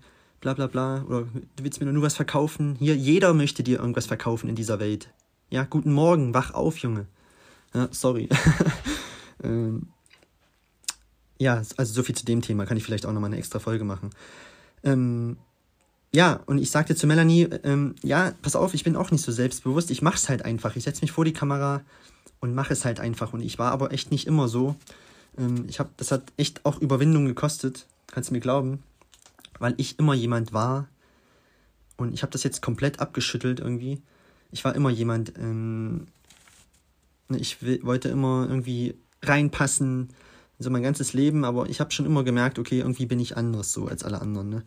bla 0.45 0.53
bla 0.53 0.67
bla, 0.67 1.03
oder 1.07 1.23
du 1.55 1.63
willst 1.63 1.81
mir 1.81 1.91
nur 1.91 2.03
was 2.03 2.13
verkaufen. 2.13 2.75
Hier, 2.77 2.95
jeder 2.95 3.33
möchte 3.33 3.63
dir 3.63 3.79
irgendwas 3.79 4.05
verkaufen 4.05 4.47
in 4.47 4.53
dieser 4.53 4.79
Welt. 4.79 5.09
Ja, 5.49 5.63
guten 5.63 5.91
Morgen, 5.91 6.35
wach 6.35 6.53
auf, 6.53 6.77
Junge. 6.77 7.07
Ja, 7.73 7.87
sorry. 7.89 8.29
ähm, 9.43 9.87
ja, 11.39 11.63
also 11.77 11.93
so 11.93 12.03
viel 12.03 12.15
zu 12.15 12.25
dem 12.25 12.43
Thema. 12.43 12.67
Kann 12.67 12.77
ich 12.77 12.83
vielleicht 12.83 13.07
auch 13.07 13.11
nochmal 13.11 13.29
eine 13.29 13.39
extra 13.39 13.57
Folge 13.57 13.85
machen. 13.85 14.11
Ähm, 14.83 15.37
ja, 16.13 16.41
und 16.45 16.59
ich 16.59 16.69
sagte 16.69 16.95
zu 16.95 17.07
Melanie, 17.07 17.49
ähm, 17.63 17.95
ja, 18.03 18.33
pass 18.43 18.55
auf, 18.55 18.75
ich 18.75 18.83
bin 18.83 18.95
auch 18.95 19.09
nicht 19.09 19.25
so 19.25 19.31
selbstbewusst. 19.31 19.89
Ich 19.89 20.03
mache 20.03 20.17
es 20.17 20.29
halt 20.29 20.45
einfach. 20.45 20.75
Ich 20.75 20.83
setze 20.83 21.01
mich 21.01 21.11
vor 21.11 21.25
die 21.25 21.33
Kamera 21.33 21.81
und 22.39 22.53
mache 22.53 22.73
es 22.73 22.85
halt 22.85 22.99
einfach. 22.99 23.33
Und 23.33 23.41
ich 23.41 23.57
war 23.57 23.71
aber 23.71 23.91
echt 23.91 24.11
nicht 24.11 24.27
immer 24.27 24.47
so. 24.47 24.75
Ähm, 25.39 25.65
ich 25.67 25.79
habe, 25.79 25.89
das 25.97 26.11
hat 26.11 26.31
echt 26.37 26.63
auch 26.67 26.79
Überwindung 26.79 27.25
gekostet. 27.25 27.87
Kannst 28.05 28.29
du 28.29 28.35
mir 28.35 28.41
glauben? 28.41 28.83
Weil 29.59 29.73
ich 29.77 29.99
immer 29.99 30.13
jemand 30.13 30.53
war. 30.53 30.87
Und 31.97 32.13
ich 32.13 32.23
habe 32.23 32.31
das 32.31 32.43
jetzt 32.43 32.61
komplett 32.61 32.99
abgeschüttelt 32.99 33.59
irgendwie. 33.59 34.01
Ich 34.51 34.65
war 34.65 34.75
immer 34.75 34.89
jemand, 34.89 35.33
ähm, 35.37 36.07
Ne, 37.27 37.37
ich 37.37 37.61
will, 37.61 37.79
wollte 37.83 38.09
immer 38.09 38.45
irgendwie 38.47 38.95
reinpassen, 39.23 40.09
so 40.59 40.69
mein 40.69 40.83
ganzes 40.83 41.13
Leben, 41.13 41.43
aber 41.43 41.69
ich 41.69 41.79
habe 41.79 41.91
schon 41.91 42.05
immer 42.05 42.23
gemerkt, 42.23 42.59
okay, 42.59 42.79
irgendwie 42.79 43.05
bin 43.05 43.19
ich 43.19 43.35
anders 43.35 43.73
so 43.73 43.87
als 43.87 44.03
alle 44.03 44.21
anderen. 44.21 44.49
Ne? 44.49 44.63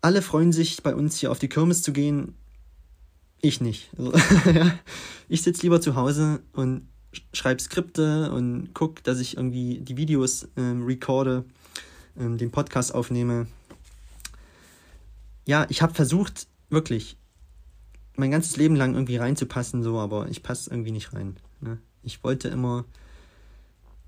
Alle 0.00 0.22
freuen 0.22 0.52
sich, 0.52 0.82
bei 0.82 0.94
uns 0.94 1.18
hier 1.18 1.30
auf 1.30 1.38
die 1.38 1.48
Kirmes 1.48 1.82
zu 1.82 1.92
gehen. 1.92 2.34
Ich 3.40 3.60
nicht. 3.60 3.90
Also. 3.98 4.12
Ich 5.30 5.42
sitze 5.42 5.62
lieber 5.62 5.80
zu 5.80 5.94
Hause 5.94 6.40
und 6.52 6.88
schreibe 7.34 7.60
Skripte 7.60 8.32
und 8.32 8.72
gucke, 8.74 9.02
dass 9.02 9.20
ich 9.20 9.36
irgendwie 9.36 9.80
die 9.80 9.98
Videos 9.98 10.48
ähm, 10.56 10.84
recorde, 10.86 11.44
ähm, 12.18 12.38
den 12.38 12.50
Podcast 12.50 12.94
aufnehme. 12.94 13.46
Ja, 15.48 15.64
ich 15.70 15.80
habe 15.80 15.94
versucht, 15.94 16.46
wirklich 16.68 17.16
mein 18.16 18.30
ganzes 18.30 18.58
Leben 18.58 18.76
lang 18.76 18.92
irgendwie 18.92 19.16
reinzupassen, 19.16 19.82
so, 19.82 19.98
aber 19.98 20.28
ich 20.28 20.42
passe 20.42 20.68
irgendwie 20.68 20.90
nicht 20.90 21.14
rein. 21.14 21.38
Ne? 21.62 21.78
Ich 22.02 22.22
wollte 22.22 22.48
immer 22.48 22.84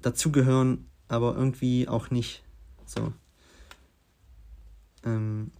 dazugehören, 0.03 0.87
aber 1.09 1.35
irgendwie 1.35 1.89
auch 1.89 2.11
nicht. 2.11 2.43
So. 2.85 3.15
Ähm, 5.03 5.51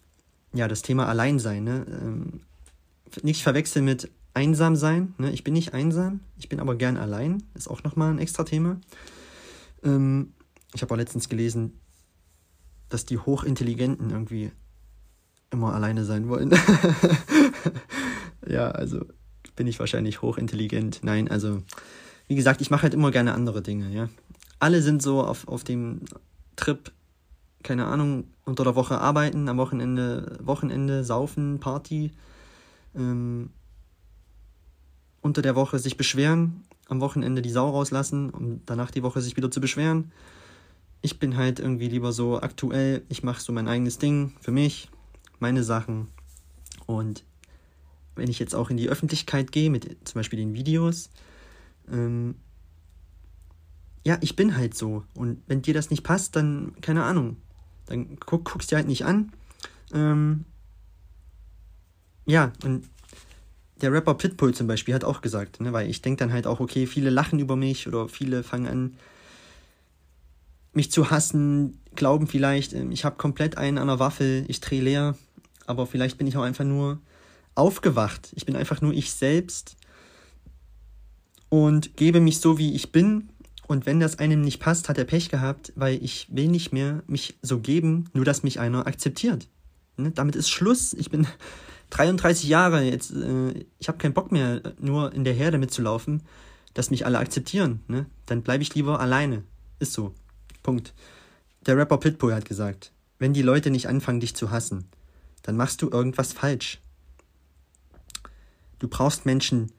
ja, 0.53 0.69
das 0.69 0.83
Thema 0.83 1.09
Alleinsein, 1.09 1.65
ne? 1.65 1.87
Ähm, 1.89 2.43
nicht 3.23 3.43
verwechseln 3.43 3.87
mit 3.87 4.11
einsam 4.35 4.77
sein. 4.77 5.15
Ne? 5.17 5.33
Ich 5.33 5.45
bin 5.45 5.55
nicht 5.55 5.73
einsam, 5.73 6.21
ich 6.37 6.51
bin 6.51 6.61
aber 6.61 6.75
gern 6.75 6.99
allein. 6.99 7.43
Ist 7.55 7.69
auch 7.69 7.85
nochmal 7.85 8.11
ein 8.11 8.19
extra 8.19 8.45
Thema. 8.45 8.79
Ähm, 9.83 10.35
ich 10.75 10.83
habe 10.83 10.93
auch 10.93 10.99
letztens 10.99 11.31
gelesen, 11.31 11.81
dass 12.91 13.07
die 13.07 13.17
Hochintelligenten 13.17 14.11
irgendwie 14.11 14.53
immer 15.51 15.75
alleine 15.75 16.05
sein 16.05 16.29
wollen. 16.29 16.51
ja, 18.47 18.71
also 18.71 19.05
bin 19.57 19.67
ich 19.67 19.79
wahrscheinlich 19.79 20.23
hochintelligent. 20.23 21.01
Nein, 21.03 21.29
also 21.29 21.63
wie 22.29 22.37
gesagt, 22.37 22.61
ich 22.61 22.71
mache 22.71 22.85
halt 22.85 22.95
immer 22.95 23.11
gerne 23.11 23.35
andere 23.35 23.63
Dinge, 23.63 23.91
ja. 23.91 24.09
Alle 24.59 24.83
sind 24.83 25.03
so 25.03 25.23
auf, 25.23 25.49
auf 25.49 25.65
dem 25.65 26.03
Trip, 26.57 26.93
keine 27.63 27.87
Ahnung, 27.87 28.25
unter 28.45 28.65
der 28.65 28.77
Woche 28.77 29.01
arbeiten, 29.01 29.49
am 29.49 29.57
Wochenende, 29.57 30.39
Wochenende 30.41 31.03
saufen, 31.05 31.61
Party, 31.61 32.13
ähm, 32.95 33.51
unter 35.23 35.43
der 35.43 35.57
Woche 35.57 35.79
sich 35.79 35.97
beschweren, 35.97 36.65
am 36.89 37.01
Wochenende 37.01 37.43
die 37.43 37.51
Sau 37.51 37.71
rauslassen, 37.71 38.31
um 38.31 38.61
danach 38.67 38.91
die 38.91 39.03
Woche 39.03 39.21
sich 39.21 39.37
wieder 39.37 39.51
zu 39.51 39.61
beschweren. 39.61 40.13
Ich 41.03 41.19
bin 41.19 41.37
halt 41.37 41.59
irgendwie 41.59 41.89
lieber 41.89 42.13
so 42.13 42.41
aktuell, 42.41 43.03
ich 43.09 43.23
mache 43.23 43.41
so 43.41 43.53
mein 43.53 43.69
eigenes 43.69 43.99
Ding 43.99 44.35
für 44.41 44.53
mich, 44.53 44.91
meine 45.41 45.65
Sachen. 45.65 46.09
Und 46.87 47.25
wenn 48.17 48.29
ich 48.29 48.39
jetzt 48.39 48.55
auch 48.55 48.71
in 48.71 48.77
die 48.77 48.89
Öffentlichkeit 48.89 49.53
gehe, 49.53 49.71
mit 49.71 49.97
zum 50.07 50.19
Beispiel 50.19 50.39
den 50.39 50.55
Videos, 50.55 51.11
ähm, 51.91 52.37
ja, 54.05 54.19
ich 54.21 54.37
bin 54.37 54.57
halt 54.57 54.75
so. 54.75 55.05
Und 55.15 55.43
wenn 55.47 55.63
dir 55.63 55.75
das 55.75 55.91
nicht 55.91 56.03
passt, 56.03 56.37
dann, 56.37 56.73
keine 56.81 57.05
Ahnung, 57.05 57.37
dann 57.87 58.19
guck, 58.19 58.45
guckst 58.51 58.71
dir 58.71 58.77
halt 58.77 58.89
nicht 58.89 59.05
an. 59.05 59.33
Ähm, 59.93 60.45
ja, 62.27 62.53
und 62.65 62.89
der 63.81 63.93
Rapper 63.93 64.15
Pitbull 64.15 64.55
zum 64.55 64.67
Beispiel 64.67 64.95
hat 64.95 65.05
auch 65.05 65.21
gesagt, 65.21 65.61
ne, 65.61 65.73
weil 65.73 65.89
ich 65.89 66.03
denke 66.03 66.19
dann 66.19 66.33
halt 66.33 66.47
auch, 66.47 66.61
okay, 66.61 66.87
viele 66.87 67.11
lachen 67.11 67.39
über 67.39 67.57
mich 67.57 67.89
oder 67.89 68.09
viele 68.09 68.43
fangen 68.43 68.67
an, 68.67 68.97
mich 70.73 70.91
zu 70.91 71.11
hassen, 71.11 71.81
glauben 71.97 72.27
vielleicht, 72.27 72.73
ähm, 72.73 72.93
ich 72.93 73.05
habe 73.05 73.17
komplett 73.17 73.59
einen 73.59 73.79
an 73.79 73.89
der 73.89 73.99
Waffel, 73.99 74.45
ich 74.49 74.61
drehe 74.61 74.83
leer, 74.83 75.17
aber 75.71 75.87
vielleicht 75.87 76.19
bin 76.19 76.27
ich 76.27 76.37
auch 76.37 76.43
einfach 76.43 76.65
nur 76.65 77.01
aufgewacht. 77.55 78.33
Ich 78.35 78.45
bin 78.45 78.57
einfach 78.57 78.83
nur 78.83 78.93
ich 78.93 79.13
selbst 79.13 79.77
und 81.49 81.97
gebe 81.97 82.21
mich 82.21 82.41
so, 82.41 82.59
wie 82.59 82.75
ich 82.75 82.93
bin. 82.93 83.31
Und 83.67 83.87
wenn 83.87 84.01
das 84.01 84.19
einem 84.19 84.41
nicht 84.41 84.59
passt, 84.59 84.89
hat 84.89 84.99
er 84.99 85.05
Pech 85.05 85.29
gehabt, 85.29 85.73
weil 85.77 86.03
ich 86.03 86.27
will 86.31 86.49
nicht 86.49 86.73
mehr 86.73 87.05
mich 87.07 87.39
so 87.41 87.61
geben, 87.61 88.11
nur 88.13 88.25
dass 88.25 88.43
mich 88.43 88.59
einer 88.59 88.87
akzeptiert. 88.87 89.49
Ne? 89.97 90.11
Damit 90.11 90.35
ist 90.35 90.51
Schluss. 90.51 90.93
Ich 90.93 91.11
bin 91.11 91.27
33 91.91 92.49
Jahre 92.49 92.83
jetzt. 92.83 93.13
Äh, 93.13 93.65
ich 93.79 93.87
habe 93.87 93.99
keinen 93.99 94.15
Bock 94.15 94.33
mehr, 94.33 94.61
nur 94.81 95.13
in 95.13 95.23
der 95.23 95.35
Herde 95.35 95.59
mitzulaufen, 95.59 96.23
dass 96.75 96.91
mich 96.91 97.07
alle 97.07 97.19
akzeptieren. 97.19 97.81
Ne? 97.87 98.07
Dann 98.27 98.43
bleibe 98.43 98.63
ich 98.65 98.75
lieber 98.75 98.99
alleine. 98.99 99.45
Ist 99.79 99.93
so. 99.93 100.15
Punkt. 100.65 100.95
Der 101.67 101.77
Rapper 101.77 101.99
Pitbull 101.99 102.35
hat 102.35 102.45
gesagt, 102.45 102.93
wenn 103.21 103.33
die 103.33 103.43
Leute 103.43 103.71
nicht 103.71 103.89
anfangen, 103.89 104.21
dich 104.21 104.35
zu 104.35 104.51
hassen, 104.51 104.89
dann 105.51 105.57
machst 105.57 105.83
du 105.83 105.91
irgendwas 105.91 106.33
falsch. 106.33 106.79
Du 108.79 108.87
brauchst 108.87 109.27
Menschen, 109.27 109.73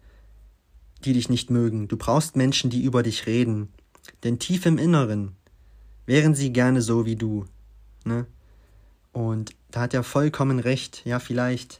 die 1.05 1.13
dich 1.13 1.29
nicht 1.29 1.49
mögen. 1.49 1.87
Du 1.87 1.95
brauchst 1.95 2.35
Menschen, 2.35 2.69
die 2.69 2.83
über 2.83 3.03
dich 3.03 3.25
reden. 3.25 3.69
Denn 4.25 4.37
tief 4.37 4.65
im 4.65 4.77
Inneren 4.77 5.37
wären 6.05 6.35
sie 6.35 6.51
gerne 6.51 6.81
so 6.81 7.05
wie 7.05 7.15
du. 7.15 7.45
Ne? 8.03 8.25
Und 9.13 9.55
da 9.69 9.79
hat 9.79 9.93
er 9.93 10.03
vollkommen 10.03 10.59
recht. 10.59 11.05
Ja, 11.05 11.19
vielleicht. 11.19 11.79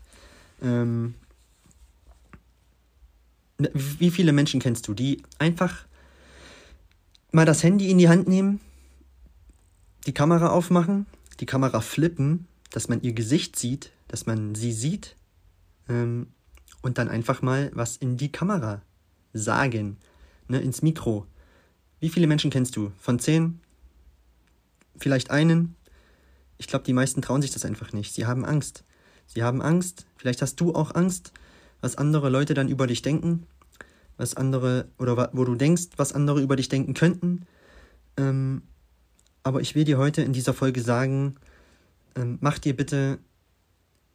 Ähm, 0.62 1.15
wie 3.57 4.10
viele 4.10 4.31
Menschen 4.31 4.62
kennst 4.62 4.88
du, 4.88 4.93
die 4.93 5.21
einfach 5.38 5.86
mal 7.33 7.45
das 7.45 7.62
Handy 7.62 7.91
in 7.91 7.98
die 7.98 8.07
Hand 8.07 8.29
nehmen, 8.29 8.62
die 10.05 10.13
Kamera 10.13 10.48
aufmachen, 10.48 11.07
die 11.41 11.45
Kamera 11.45 11.81
flippen, 11.81 12.48
dass 12.72 12.88
man 12.88 13.01
ihr 13.01 13.13
Gesicht 13.13 13.58
sieht, 13.58 13.92
dass 14.08 14.25
man 14.25 14.56
sie 14.56 14.72
sieht 14.72 15.16
ähm, 15.88 16.28
und 16.82 16.98
dann 16.98 17.10
einfach 17.10 17.42
mal 17.42 17.72
was 17.74 17.98
in 17.98 18.18
die 18.18 18.32
Kamera 18.32 18.82
sagen, 19.34 19.98
ne, 20.48 20.60
ins 20.60 20.82
Mikro. 20.82 21.28
Wie 22.00 22.10
viele 22.10 22.28
Menschen 22.28 22.50
kennst 22.50 22.75
du? 22.75 22.92
Von 22.98 23.20
zehn? 23.20 23.60
Vielleicht 24.98 25.32
einen? 25.32 25.75
Ich 26.58 26.68
glaube, 26.68 26.86
die 26.86 26.94
meisten 26.94 27.22
trauen 27.22 27.42
sich 27.42 27.51
das 27.51 27.66
einfach 27.66 27.94
nicht. 27.94 28.13
Sie 28.13 28.25
haben 28.25 28.46
Angst. 28.46 28.84
Sie 29.28 29.44
haben 29.44 29.62
Angst. 29.62 30.06
Vielleicht 30.18 30.42
hast 30.42 30.60
du 30.60 30.74
auch 30.74 30.96
Angst, 30.96 31.32
was 31.80 31.96
andere 31.96 32.30
Leute 32.30 32.54
dann 32.54 32.70
über 32.70 32.88
dich 32.88 33.01
denken, 33.01 33.48
was 34.18 34.36
andere 34.36 34.88
oder 34.98 35.30
wo 35.34 35.46
du 35.46 35.56
denkst, 35.56 35.90
was 35.98 36.13
andere 36.13 36.42
über 36.42 36.56
dich 36.56 36.70
denken 36.70 36.94
könnten. 36.94 37.46
Ähm, 38.18 38.63
aber 39.44 39.62
ich 39.62 39.74
will 39.74 39.86
dir 39.86 39.98
heute 39.98 40.22
in 40.22 40.34
dieser 40.34 40.54
Folge 40.54 40.82
sagen, 40.82 41.36
ähm, 42.15 42.38
mach 42.41 42.60
dir 42.60 42.75
bitte 42.75 43.20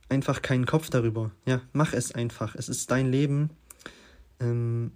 einfach 0.09 0.43
keinen 0.43 0.67
Kopf 0.67 0.91
darüber. 0.91 1.31
Ja, 1.47 1.61
mach 1.73 1.93
es 1.93 2.13
einfach. 2.13 2.55
Es 2.55 2.69
ist 2.69 2.91
dein 2.91 3.11
Leben. 3.11 3.51
Ähm, 4.41 4.93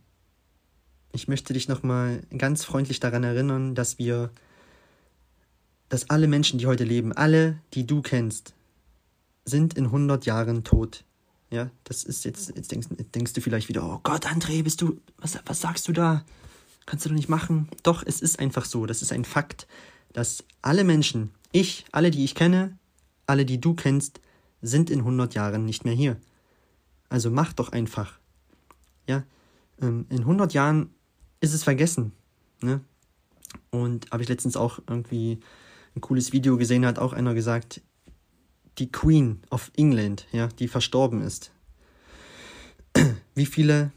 ich 1.12 1.28
möchte 1.28 1.52
dich 1.52 1.69
nochmal 1.69 2.23
ganz 2.37 2.64
freundlich 2.64 3.00
daran 3.00 3.25
erinnern, 3.25 3.75
dass 3.75 3.99
wir, 3.99 4.30
dass 5.88 6.09
alle 6.11 6.28
Menschen, 6.28 6.59
die 6.59 6.66
heute 6.66 6.85
leben, 6.85 7.12
alle, 7.12 7.59
die 7.75 7.87
du 7.87 8.02
kennst, 8.02 8.54
sind 9.45 9.75
in 9.75 9.87
100 9.87 10.26
Jahren 10.26 10.62
tot. 10.62 11.04
Ja, 11.50 11.69
das 11.83 12.04
ist 12.04 12.25
jetzt, 12.25 12.54
jetzt 12.54 12.71
denkst, 12.71 12.88
denkst 13.12 13.33
du 13.33 13.40
vielleicht 13.40 13.69
wieder, 13.69 13.85
oh 13.85 13.99
Gott, 14.04 14.26
André, 14.26 14.62
bist 14.62 14.80
du, 14.83 15.00
was, 15.19 15.37
was 15.47 15.61
sagst 15.61 15.88
du 15.88 15.92
da? 15.92 16.25
Kannst 16.87 17.04
du 17.04 17.09
doch 17.09 17.16
nicht 17.16 17.28
machen. 17.28 17.69
Doch, 17.83 18.04
es 18.07 18.21
ist 18.21 18.38
einfach 18.38 18.64
so, 18.64 18.87
das 18.87 19.02
ist 19.02 19.12
ein 19.12 19.25
Fakt, 19.25 19.66
dass 20.12 20.45
alle 20.62 20.85
Menschen, 20.85 21.33
ich, 21.50 21.85
alle, 21.90 22.12
die 22.12 22.25
ich 22.25 22.37
kenne, 22.37 22.78
alle, 23.30 23.46
die 23.46 23.60
du 23.60 23.75
kennst, 23.75 24.20
sind 24.60 24.90
in 24.90 25.00
100 25.00 25.34
Jahren 25.34 25.64
nicht 25.64 25.84
mehr 25.84 25.94
hier. 25.94 26.16
Also 27.08 27.30
mach 27.30 27.52
doch 27.52 27.70
einfach. 27.70 28.18
Ja, 29.06 29.25
ähm, 29.80 30.06
in 30.10 30.20
100 30.20 30.52
Jahren 30.52 30.90
ist 31.40 31.54
es 31.54 31.62
vergessen. 31.62 32.12
Ne? 32.60 32.80
Und 33.70 34.10
habe 34.10 34.22
ich 34.22 34.28
letztens 34.28 34.56
auch 34.56 34.80
irgendwie 34.87 35.40
ein 35.96 36.00
cooles 36.00 36.32
Video 36.32 36.56
gesehen, 36.56 36.84
hat 36.84 36.99
auch 36.99 37.12
einer 37.12 37.34
gesagt, 37.34 37.80
die 38.78 38.90
Queen 38.90 39.40
of 39.50 39.70
England, 39.76 40.26
ja, 40.32 40.49
die 40.49 40.68
verstorben 40.68 41.22
ist. 41.22 41.52
Wie 43.34 43.46
viele 43.46 43.92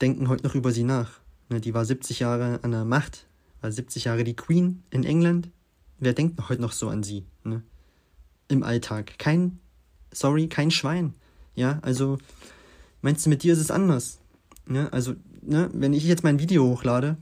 denken 0.00 0.28
heute 0.28 0.46
noch 0.46 0.54
über 0.54 0.72
sie 0.72 0.84
nach? 0.84 1.20
Ne, 1.48 1.60
die 1.60 1.74
war 1.74 1.84
70 1.84 2.20
Jahre 2.20 2.60
an 2.62 2.70
der 2.70 2.84
Macht, 2.84 3.26
war 3.60 3.72
70 3.72 4.04
Jahre 4.04 4.24
die 4.24 4.36
Queen 4.36 4.82
in 4.90 5.04
England. 5.04 5.48
Wer 5.98 6.12
denkt 6.12 6.48
heute 6.48 6.62
noch 6.62 6.72
so 6.72 6.88
an 6.88 7.02
sie? 7.02 7.24
Ne? 7.44 7.62
Im 8.50 8.62
Alltag. 8.64 9.18
Kein, 9.18 9.60
sorry, 10.12 10.48
kein 10.48 10.70
Schwein. 10.70 11.14
Ja, 11.54 11.78
also 11.82 12.18
meinst 13.00 13.24
du, 13.24 13.30
mit 13.30 13.42
dir 13.42 13.52
ist 13.52 13.60
es 13.60 13.70
anders? 13.70 14.18
Ne? 14.66 14.92
Also, 14.92 15.14
ne, 15.40 15.70
wenn 15.72 15.92
ich 15.92 16.04
jetzt 16.04 16.24
mein 16.24 16.40
Video 16.40 16.64
hochlade, 16.64 17.16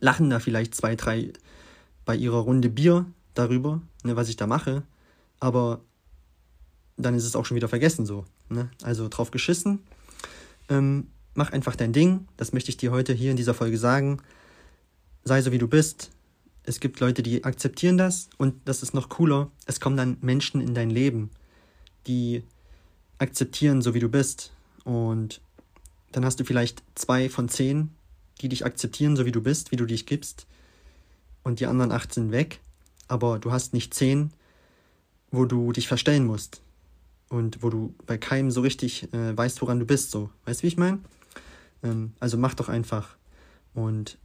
lachen 0.00 0.28
da 0.28 0.38
vielleicht 0.38 0.74
zwei, 0.74 0.96
drei 0.96 1.32
bei 2.04 2.14
ihrer 2.14 2.40
Runde 2.40 2.68
Bier 2.68 3.06
darüber, 3.32 3.80
ne, 4.02 4.16
was 4.16 4.28
ich 4.28 4.36
da 4.36 4.46
mache, 4.46 4.82
aber 5.40 5.80
dann 6.96 7.14
ist 7.14 7.24
es 7.24 7.36
auch 7.36 7.46
schon 7.46 7.56
wieder 7.56 7.68
vergessen 7.68 8.06
so. 8.06 8.24
Ne? 8.48 8.70
Also 8.82 9.08
drauf 9.08 9.30
geschissen. 9.30 9.80
Ähm, 10.68 11.08
mach 11.34 11.52
einfach 11.52 11.74
dein 11.74 11.92
Ding. 11.92 12.28
Das 12.36 12.52
möchte 12.52 12.70
ich 12.70 12.76
dir 12.76 12.92
heute 12.92 13.12
hier 13.12 13.30
in 13.30 13.36
dieser 13.36 13.54
Folge 13.54 13.78
sagen. 13.78 14.18
Sei 15.24 15.40
so 15.42 15.52
wie 15.52 15.58
du 15.58 15.68
bist. 15.68 16.10
Es 16.66 16.80
gibt 16.80 17.00
Leute, 17.00 17.22
die 17.22 17.44
akzeptieren 17.44 17.98
das 17.98 18.30
und 18.38 18.54
das 18.64 18.82
ist 18.82 18.94
noch 18.94 19.10
cooler. 19.10 19.50
Es 19.66 19.80
kommen 19.80 19.96
dann 19.96 20.16
Menschen 20.22 20.60
in 20.60 20.74
dein 20.74 20.90
Leben, 20.90 21.30
die 22.06 22.42
akzeptieren, 23.18 23.82
so 23.82 23.94
wie 23.94 24.00
du 24.00 24.08
bist. 24.08 24.52
Und 24.84 25.40
dann 26.12 26.24
hast 26.24 26.40
du 26.40 26.44
vielleicht 26.44 26.82
zwei 26.94 27.28
von 27.28 27.48
zehn, 27.48 27.90
die 28.40 28.48
dich 28.48 28.64
akzeptieren, 28.64 29.16
so 29.16 29.26
wie 29.26 29.32
du 29.32 29.42
bist, 29.42 29.72
wie 29.72 29.76
du 29.76 29.84
dich 29.84 30.06
gibst. 30.06 30.46
Und 31.42 31.60
die 31.60 31.66
anderen 31.66 31.92
acht 31.92 32.14
sind 32.14 32.32
weg. 32.32 32.60
Aber 33.08 33.38
du 33.38 33.52
hast 33.52 33.74
nicht 33.74 33.92
zehn, 33.92 34.32
wo 35.30 35.44
du 35.44 35.72
dich 35.72 35.88
verstellen 35.88 36.24
musst. 36.24 36.62
Und 37.28 37.62
wo 37.62 37.68
du 37.68 37.94
bei 38.06 38.16
keinem 38.16 38.50
so 38.50 38.62
richtig 38.62 39.12
äh, 39.12 39.36
weißt, 39.36 39.60
woran 39.60 39.80
du 39.80 39.86
bist. 39.86 40.10
So. 40.10 40.30
Weißt 40.46 40.60
du, 40.60 40.62
wie 40.62 40.68
ich 40.68 40.76
meine? 40.76 41.00
Ähm, 41.82 42.12
also 42.20 42.38
mach 42.38 42.54
doch 42.54 42.68
einfach. 42.68 43.16
Und 43.74 44.18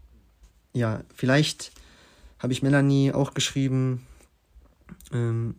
ja, 0.73 1.03
vielleicht 1.13 1.71
habe 2.39 2.53
ich 2.53 2.63
Melanie 2.63 3.11
auch 3.13 3.33
geschrieben. 3.33 4.07
Ähm, 5.11 5.55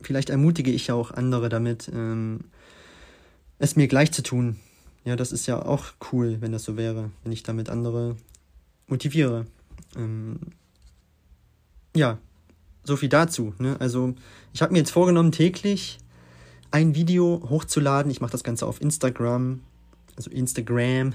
vielleicht 0.00 0.30
ermutige 0.30 0.70
ich 0.70 0.88
ja 0.88 0.94
auch 0.94 1.10
andere 1.10 1.48
damit, 1.48 1.90
ähm, 1.92 2.40
es 3.58 3.76
mir 3.76 3.88
gleich 3.88 4.12
zu 4.12 4.22
tun. 4.22 4.58
Ja, 5.04 5.16
das 5.16 5.32
ist 5.32 5.46
ja 5.46 5.60
auch 5.64 5.86
cool, 6.12 6.36
wenn 6.40 6.52
das 6.52 6.64
so 6.64 6.76
wäre, 6.76 7.10
wenn 7.24 7.32
ich 7.32 7.42
damit 7.42 7.70
andere 7.70 8.16
motiviere. 8.86 9.46
Ähm, 9.96 10.38
ja, 11.94 12.18
so 12.84 12.96
viel 12.96 13.08
dazu. 13.08 13.54
Ne? 13.58 13.76
Also 13.80 14.14
ich 14.52 14.62
habe 14.62 14.72
mir 14.72 14.78
jetzt 14.78 14.90
vorgenommen, 14.90 15.32
täglich 15.32 15.98
ein 16.70 16.94
Video 16.94 17.42
hochzuladen. 17.48 18.10
Ich 18.10 18.20
mache 18.20 18.32
das 18.32 18.44
Ganze 18.44 18.66
auf 18.66 18.80
Instagram, 18.80 19.60
also 20.16 20.30
Instagram, 20.30 21.14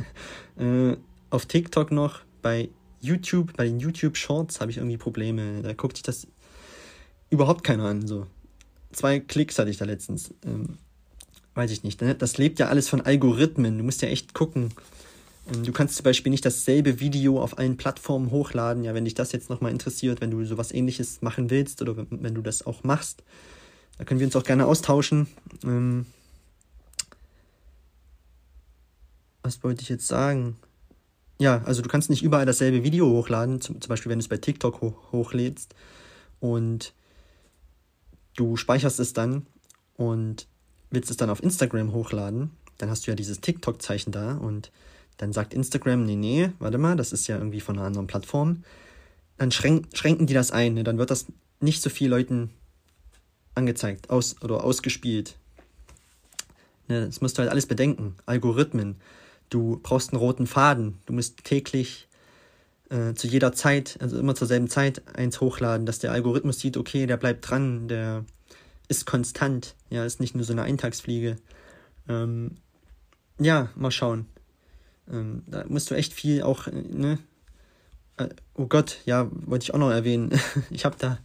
äh, 0.56 0.96
auf 1.30 1.46
TikTok 1.46 1.90
noch, 1.90 2.20
bei 2.40 2.68
YouTube, 3.02 3.56
bei 3.56 3.64
den 3.64 3.80
YouTube 3.80 4.16
Shorts 4.16 4.60
habe 4.60 4.70
ich 4.70 4.78
irgendwie 4.78 4.96
Probleme. 4.96 5.62
Da 5.62 5.72
guckt 5.74 5.96
sich 5.96 6.02
das 6.02 6.26
überhaupt 7.30 7.64
keiner 7.64 7.84
an. 7.84 8.06
So 8.06 8.26
zwei 8.92 9.20
Klicks 9.20 9.58
hatte 9.58 9.70
ich 9.70 9.76
da 9.76 9.84
letztens. 9.84 10.32
Ähm, 10.44 10.78
weiß 11.54 11.70
ich 11.70 11.82
nicht. 11.82 12.00
Ne? 12.00 12.14
Das 12.14 12.38
lebt 12.38 12.58
ja 12.58 12.68
alles 12.68 12.88
von 12.88 13.00
Algorithmen. 13.00 13.78
Du 13.78 13.84
musst 13.84 14.02
ja 14.02 14.08
echt 14.08 14.34
gucken. 14.34 14.70
Ähm, 15.52 15.64
du 15.64 15.72
kannst 15.72 15.96
zum 15.96 16.04
Beispiel 16.04 16.30
nicht 16.30 16.44
dasselbe 16.44 17.00
Video 17.00 17.42
auf 17.42 17.58
allen 17.58 17.76
Plattformen 17.76 18.30
hochladen. 18.30 18.84
Ja, 18.84 18.94
wenn 18.94 19.04
dich 19.04 19.14
das 19.14 19.32
jetzt 19.32 19.50
nochmal 19.50 19.72
interessiert, 19.72 20.20
wenn 20.20 20.30
du 20.30 20.44
sowas 20.44 20.72
ähnliches 20.72 21.22
machen 21.22 21.50
willst 21.50 21.82
oder 21.82 22.06
wenn 22.10 22.34
du 22.34 22.42
das 22.42 22.64
auch 22.64 22.84
machst, 22.84 23.22
da 23.98 24.04
können 24.04 24.20
wir 24.20 24.26
uns 24.26 24.36
auch 24.36 24.44
gerne 24.44 24.66
austauschen. 24.66 25.26
Ähm, 25.64 26.06
was 29.42 29.62
wollte 29.64 29.82
ich 29.82 29.88
jetzt 29.88 30.06
sagen? 30.06 30.56
Ja, 31.42 31.60
also 31.64 31.82
du 31.82 31.88
kannst 31.88 32.08
nicht 32.08 32.22
überall 32.22 32.46
dasselbe 32.46 32.84
Video 32.84 33.04
hochladen, 33.04 33.60
zum, 33.60 33.80
zum 33.80 33.88
Beispiel 33.88 34.10
wenn 34.10 34.20
du 34.20 34.22
es 34.22 34.28
bei 34.28 34.36
TikTok 34.36 34.80
ho 34.80 34.96
hochlädst 35.10 35.74
und 36.38 36.94
du 38.36 38.56
speicherst 38.56 39.00
es 39.00 39.12
dann 39.12 39.44
und 39.96 40.46
willst 40.90 41.10
es 41.10 41.16
dann 41.16 41.30
auf 41.30 41.42
Instagram 41.42 41.92
hochladen, 41.92 42.52
dann 42.78 42.90
hast 42.90 43.04
du 43.04 43.10
ja 43.10 43.16
dieses 43.16 43.40
TikTok-Zeichen 43.40 44.12
da 44.12 44.36
und 44.36 44.70
dann 45.16 45.32
sagt 45.32 45.52
Instagram, 45.52 46.04
nee, 46.04 46.14
nee, 46.14 46.52
warte 46.60 46.78
mal, 46.78 46.94
das 46.94 47.12
ist 47.12 47.26
ja 47.26 47.38
irgendwie 47.38 47.60
von 47.60 47.76
einer 47.76 47.88
anderen 47.88 48.06
Plattform. 48.06 48.62
Dann 49.36 49.50
schränk, 49.50 49.88
schränken 49.94 50.28
die 50.28 50.34
das 50.34 50.52
ein, 50.52 50.74
ne? 50.74 50.84
dann 50.84 50.98
wird 50.98 51.10
das 51.10 51.26
nicht 51.58 51.82
so 51.82 51.90
viel 51.90 52.08
Leuten 52.08 52.50
angezeigt 53.56 54.10
aus, 54.10 54.40
oder 54.42 54.62
ausgespielt. 54.62 55.36
Ne? 56.86 57.06
Das 57.06 57.20
musst 57.20 57.36
du 57.36 57.40
halt 57.40 57.50
alles 57.50 57.66
bedenken. 57.66 58.14
Algorithmen. 58.26 58.94
Du 59.52 59.78
brauchst 59.82 60.12
einen 60.12 60.18
roten 60.18 60.46
Faden. 60.46 60.98
Du 61.04 61.12
musst 61.12 61.44
täglich 61.44 62.08
äh, 62.88 63.12
zu 63.12 63.26
jeder 63.26 63.52
Zeit, 63.52 63.98
also 64.00 64.18
immer 64.18 64.34
zur 64.34 64.46
selben 64.46 64.68
Zeit, 64.68 65.02
eins 65.14 65.42
hochladen, 65.42 65.84
dass 65.84 65.98
der 65.98 66.10
Algorithmus 66.10 66.58
sieht, 66.58 66.78
okay, 66.78 67.04
der 67.06 67.18
bleibt 67.18 67.50
dran, 67.50 67.86
der 67.86 68.24
ist 68.88 69.04
konstant. 69.04 69.74
Ja, 69.90 70.06
ist 70.06 70.20
nicht 70.20 70.34
nur 70.34 70.44
so 70.44 70.54
eine 70.54 70.62
Eintagsfliege. 70.62 71.36
Ähm, 72.08 72.52
ja, 73.38 73.68
mal 73.74 73.90
schauen. 73.90 74.24
Ähm, 75.10 75.42
da 75.46 75.66
musst 75.68 75.90
du 75.90 75.96
echt 75.96 76.14
viel 76.14 76.42
auch, 76.42 76.66
äh, 76.66 76.72
ne? 76.72 77.18
Äh, 78.16 78.30
oh 78.54 78.66
Gott, 78.66 79.00
ja, 79.04 79.28
wollte 79.32 79.64
ich 79.64 79.74
auch 79.74 79.78
noch 79.78 79.90
erwähnen. 79.90 80.30
ich 80.70 80.86
habe 80.86 80.96
da, 80.98 81.18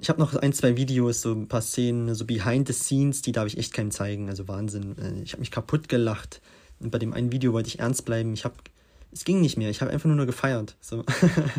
ich 0.00 0.08
habe 0.08 0.18
noch 0.18 0.34
ein, 0.34 0.52
zwei 0.52 0.76
Videos, 0.76 1.22
so 1.22 1.32
ein 1.32 1.46
paar 1.46 1.62
Szenen, 1.62 2.16
so 2.16 2.24
behind 2.24 2.66
the 2.66 2.74
scenes, 2.74 3.22
die 3.22 3.30
darf 3.30 3.46
ich 3.46 3.58
echt 3.58 3.74
keinem 3.74 3.92
zeigen. 3.92 4.28
Also 4.28 4.48
Wahnsinn. 4.48 4.98
Äh, 4.98 5.22
ich 5.22 5.34
habe 5.34 5.40
mich 5.40 5.52
kaputt 5.52 5.88
gelacht. 5.88 6.40
Und 6.82 6.90
bei 6.90 6.98
dem 6.98 7.12
einen 7.12 7.32
Video 7.32 7.52
wollte 7.52 7.68
ich 7.68 7.78
ernst 7.78 8.04
bleiben. 8.04 8.32
Ich 8.34 8.44
habe, 8.44 8.54
es 9.12 9.24
ging 9.24 9.40
nicht 9.40 9.56
mehr. 9.56 9.70
Ich 9.70 9.80
habe 9.80 9.90
einfach 9.90 10.06
nur 10.06 10.16
noch 10.16 10.26
gefeiert. 10.26 10.76
So. 10.80 11.04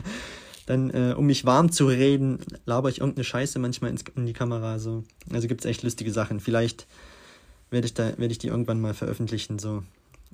dann, 0.65 0.89
äh, 0.89 1.13
um 1.17 1.25
mich 1.25 1.45
warm 1.45 1.71
zu 1.71 1.88
reden, 1.88 2.39
laber 2.65 2.89
ich 2.89 2.99
irgendeine 2.99 3.23
Scheiße 3.23 3.59
manchmal 3.59 3.91
ins, 3.91 4.03
in 4.15 4.25
die 4.25 4.33
Kamera. 4.33 4.79
So. 4.79 5.03
Also 5.31 5.47
gibt 5.47 5.62
es 5.62 5.65
echt 5.65 5.83
lustige 5.83 6.12
Sachen. 6.12 6.39
Vielleicht 6.39 6.88
werde 7.69 7.88
ich, 7.88 7.97
werd 7.97 8.31
ich 8.31 8.38
die 8.38 8.47
irgendwann 8.47 8.81
mal 8.81 8.93
veröffentlichen. 8.93 9.59
So. 9.59 9.83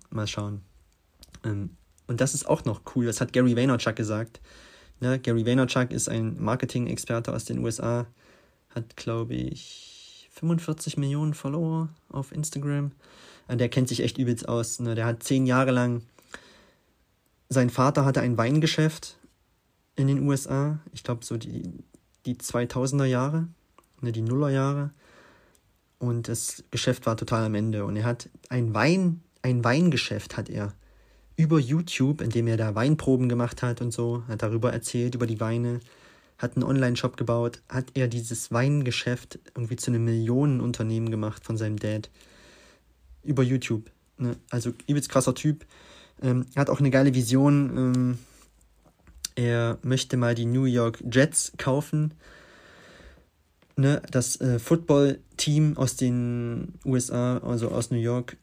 Mal 0.09 0.27
schauen. 0.27 0.61
Ähm, 1.43 1.71
und 2.07 2.21
das 2.21 2.33
ist 2.33 2.47
auch 2.47 2.65
noch 2.65 2.81
cool. 2.95 3.05
Das 3.05 3.21
hat 3.21 3.33
Gary 3.33 3.55
Vaynerchuk 3.55 3.95
gesagt. 3.95 4.41
Ne? 4.99 5.19
Gary 5.19 5.45
Vaynerchuk 5.45 5.91
ist 5.91 6.09
ein 6.09 6.41
Marketing-Experte 6.41 7.33
aus 7.33 7.45
den 7.45 7.59
USA. 7.59 8.07
Hat, 8.73 8.97
glaube 8.97 9.35
ich, 9.35 10.29
45 10.31 10.97
Millionen 10.97 11.33
Follower 11.33 11.89
auf 12.09 12.31
Instagram. 12.31 12.91
Und 13.49 13.57
der 13.57 13.69
kennt 13.69 13.89
sich 13.89 14.01
echt 14.01 14.17
übelst 14.17 14.47
aus. 14.47 14.79
Ne? 14.79 14.95
Der 14.95 15.05
hat 15.05 15.23
zehn 15.23 15.45
Jahre 15.45 15.71
lang. 15.71 16.03
Sein 17.49 17.69
Vater 17.69 18.05
hatte 18.05 18.21
ein 18.21 18.37
Weingeschäft 18.37 19.17
in 19.95 20.07
den 20.07 20.27
USA, 20.27 20.79
ich 20.93 21.03
glaube 21.03 21.25
so 21.25 21.35
die, 21.35 21.63
die 22.25 22.35
2000er 22.35 23.05
Jahre, 23.05 23.47
ne, 24.01 24.11
die 24.11 24.21
Nullerjahre. 24.21 24.91
Und 25.97 26.27
das 26.29 26.63
Geschäft 26.71 27.05
war 27.05 27.17
total 27.17 27.43
am 27.43 27.55
Ende. 27.55 27.83
Und 27.83 27.97
er 27.97 28.05
hat 28.05 28.29
ein 28.47 28.73
Wein, 28.73 29.21
ein 29.41 29.63
Weingeschäft 29.63 30.37
hat 30.37 30.47
er 30.47 30.73
über 31.35 31.59
YouTube, 31.59 32.21
in 32.21 32.29
dem 32.29 32.47
er 32.47 32.55
da 32.55 32.75
Weinproben 32.75 33.29
gemacht 33.29 33.63
hat 33.63 33.81
und 33.81 33.91
so, 33.91 34.23
hat 34.27 34.43
darüber 34.43 34.71
erzählt, 34.71 35.15
über 35.15 35.27
die 35.27 35.39
Weine, 35.39 35.79
hat 36.37 36.55
einen 36.55 36.63
Online-Shop 36.63 37.17
gebaut, 37.17 37.61
hat 37.67 37.87
er 37.95 38.07
dieses 38.07 38.51
Weingeschäft 38.51 39.39
irgendwie 39.55 39.75
zu 39.75 39.91
einem 39.91 40.05
Millionenunternehmen 40.05 41.11
gemacht 41.11 41.43
von 41.43 41.57
seinem 41.57 41.77
Dad. 41.77 42.09
Über 43.29 43.43
YouTube. 43.43 43.91
Ne? 44.17 44.35
Also 44.49 44.73
übelst 44.87 45.09
krasser 45.09 45.35
Typ. 45.35 45.65
Ähm, 46.21 46.47
hat 46.55 46.69
auch 46.69 46.79
eine 46.79 46.89
geile 46.89 47.13
Vision. 47.13 47.77
Ähm, 47.77 48.19
er 49.35 49.77
möchte 49.83 50.17
mal 50.17 50.35
die 50.35 50.45
New 50.45 50.65
York 50.65 51.01
Jets 51.09 51.53
kaufen. 51.57 52.13
ne, 53.77 54.01
das 54.11 54.41
äh, 54.41 54.59
Football-Team 54.59 55.77
aus 55.77 55.95
den 55.95 56.73
USA, 56.83 57.37
also 57.37 57.69
aus 57.69 57.91
New 57.91 57.97
York, 57.99 58.35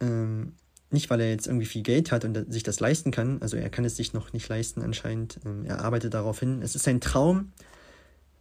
ähm, 0.00 0.54
nicht 0.90 1.10
weil 1.10 1.20
er 1.20 1.30
jetzt 1.30 1.46
irgendwie 1.46 1.66
viel 1.66 1.82
Geld 1.82 2.10
hat 2.10 2.24
und 2.24 2.52
sich 2.52 2.64
das 2.64 2.80
leisten 2.80 3.12
kann, 3.12 3.40
also 3.40 3.56
er 3.56 3.70
kann 3.70 3.84
es 3.84 3.96
sich 3.96 4.12
noch 4.12 4.32
nicht 4.32 4.48
leisten 4.48 4.82
anscheinend, 4.82 5.38
ähm, 5.44 5.64
er 5.64 5.84
arbeitet 5.84 6.14
darauf 6.14 6.40
hin. 6.40 6.62
Es 6.62 6.74
ist 6.74 6.84
sein 6.84 7.00
Traum, 7.00 7.52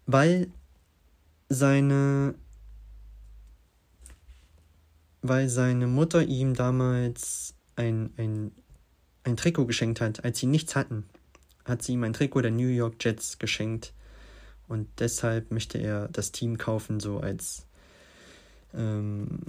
weil 0.07 0.47
seine 1.49 2.33
weil 5.27 5.49
seine 5.49 5.87
Mutter 5.87 6.23
ihm 6.23 6.53
damals 6.53 7.53
ein, 7.75 8.11
ein, 8.17 8.51
ein 9.23 9.37
Trikot 9.37 9.65
geschenkt 9.65 10.01
hat, 10.01 10.23
als 10.23 10.39
sie 10.39 10.45
nichts 10.45 10.75
hatten. 10.75 11.05
Hat 11.65 11.81
sie 11.81 11.93
ihm 11.93 12.03
ein 12.03 12.13
Trikot 12.13 12.41
der 12.41 12.51
New 12.51 12.67
York 12.67 12.95
Jets 12.99 13.39
geschenkt. 13.39 13.93
Und 14.67 14.87
deshalb 14.99 15.51
möchte 15.51 15.77
er 15.77 16.07
das 16.09 16.31
Team 16.31 16.57
kaufen, 16.57 16.99
so 16.99 17.19
als. 17.19 17.65
Ähm, 18.73 19.39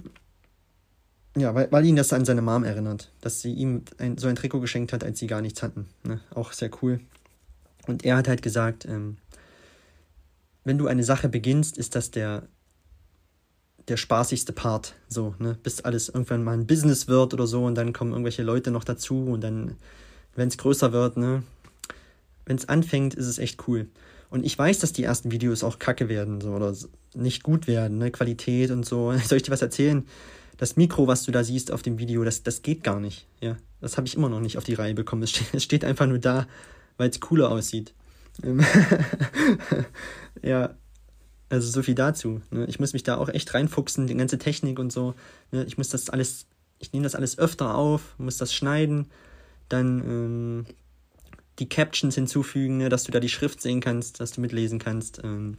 ja, 1.35 1.53
weil, 1.53 1.71
weil 1.71 1.85
ihn 1.85 1.95
das 1.95 2.13
an 2.13 2.25
seine 2.25 2.41
Mom 2.41 2.63
erinnert, 2.63 3.11
dass 3.21 3.41
sie 3.41 3.53
ihm 3.53 3.83
ein, 3.99 4.17
so 4.17 4.27
ein 4.27 4.35
Trikot 4.35 4.59
geschenkt 4.59 4.93
hat, 4.93 5.03
als 5.03 5.19
sie 5.19 5.27
gar 5.27 5.41
nichts 5.41 5.61
hatten. 5.61 5.87
Ne? 6.03 6.19
Auch 6.33 6.51
sehr 6.51 6.71
cool. 6.81 6.99
Und 7.85 8.03
er 8.05 8.17
hat 8.17 8.27
halt 8.27 8.41
gesagt, 8.41 8.85
ähm, 8.85 9.17
wenn 10.63 10.77
du 10.77 10.87
eine 10.87 11.03
Sache 11.03 11.29
beginnst, 11.29 11.77
ist 11.77 11.95
das 11.95 12.11
der, 12.11 12.43
der 13.87 13.97
spaßigste 13.97 14.53
Part. 14.53 14.95
So, 15.07 15.35
ne? 15.39 15.57
Bis 15.63 15.81
alles 15.81 16.09
irgendwann 16.09 16.43
mal 16.43 16.53
ein 16.53 16.67
Business 16.67 17.07
wird 17.07 17.33
oder 17.33 17.47
so 17.47 17.65
und 17.65 17.75
dann 17.75 17.93
kommen 17.93 18.11
irgendwelche 18.11 18.43
Leute 18.43 18.71
noch 18.71 18.83
dazu 18.83 19.25
und 19.25 19.41
dann, 19.41 19.75
wenn 20.35 20.49
es 20.49 20.57
größer 20.57 20.91
wird, 20.91 21.17
ne? 21.17 21.43
Wenn 22.45 22.57
es 22.57 22.69
anfängt, 22.69 23.13
ist 23.13 23.27
es 23.27 23.39
echt 23.39 23.67
cool. 23.67 23.87
Und 24.29 24.45
ich 24.45 24.57
weiß, 24.57 24.79
dass 24.79 24.93
die 24.93 25.03
ersten 25.03 25.31
Videos 25.31 25.63
auch 25.63 25.79
kacke 25.79 26.09
werden, 26.09 26.41
so, 26.41 26.51
oder 26.51 26.73
nicht 27.13 27.43
gut 27.43 27.67
werden, 27.67 27.97
ne? 27.97 28.11
Qualität 28.11 28.71
und 28.71 28.85
so. 28.85 29.13
Soll 29.25 29.37
ich 29.37 29.43
dir 29.43 29.51
was 29.51 29.61
erzählen? 29.61 30.05
Das 30.57 30.75
Mikro, 30.75 31.07
was 31.07 31.23
du 31.23 31.31
da 31.31 31.43
siehst 31.43 31.71
auf 31.71 31.83
dem 31.83 31.99
Video, 31.99 32.23
das, 32.23 32.43
das 32.43 32.61
geht 32.63 32.83
gar 32.83 32.99
nicht. 32.99 33.27
Ja, 33.41 33.57
das 33.79 33.95
habe 33.95 34.07
ich 34.07 34.15
immer 34.15 34.29
noch 34.29 34.39
nicht 34.39 34.57
auf 34.57 34.63
die 34.63 34.73
Reihe 34.73 34.95
bekommen. 34.95 35.23
Es 35.23 35.31
steht, 35.31 35.47
es 35.53 35.63
steht 35.63 35.85
einfach 35.85 36.07
nur 36.07 36.19
da, 36.19 36.47
weil 36.97 37.09
es 37.09 37.19
cooler 37.19 37.51
aussieht. 37.51 37.93
ja, 40.43 40.75
also 41.49 41.69
so 41.69 41.81
viel 41.81 41.95
dazu. 41.95 42.41
Ne? 42.51 42.65
Ich 42.65 42.79
muss 42.79 42.93
mich 42.93 43.03
da 43.03 43.17
auch 43.17 43.29
echt 43.29 43.53
reinfuchsen, 43.53 44.07
die 44.07 44.15
ganze 44.15 44.37
Technik 44.37 44.79
und 44.79 44.91
so. 44.91 45.13
Ne? 45.51 45.63
Ich 45.65 45.77
muss 45.77 45.89
das 45.89 46.09
alles, 46.09 46.45
ich 46.79 46.93
nehme 46.93 47.03
das 47.03 47.15
alles 47.15 47.37
öfter 47.37 47.75
auf, 47.75 48.15
muss 48.17 48.37
das 48.37 48.53
schneiden, 48.53 49.07
dann 49.69 49.99
ähm, 49.99 50.65
die 51.59 51.69
Captions 51.69 52.15
hinzufügen, 52.15 52.77
ne? 52.77 52.89
dass 52.89 53.03
du 53.03 53.11
da 53.11 53.19
die 53.19 53.29
Schrift 53.29 53.61
sehen 53.61 53.79
kannst, 53.79 54.19
dass 54.19 54.31
du 54.31 54.41
mitlesen 54.41 54.79
kannst. 54.79 55.21
Ähm, 55.23 55.57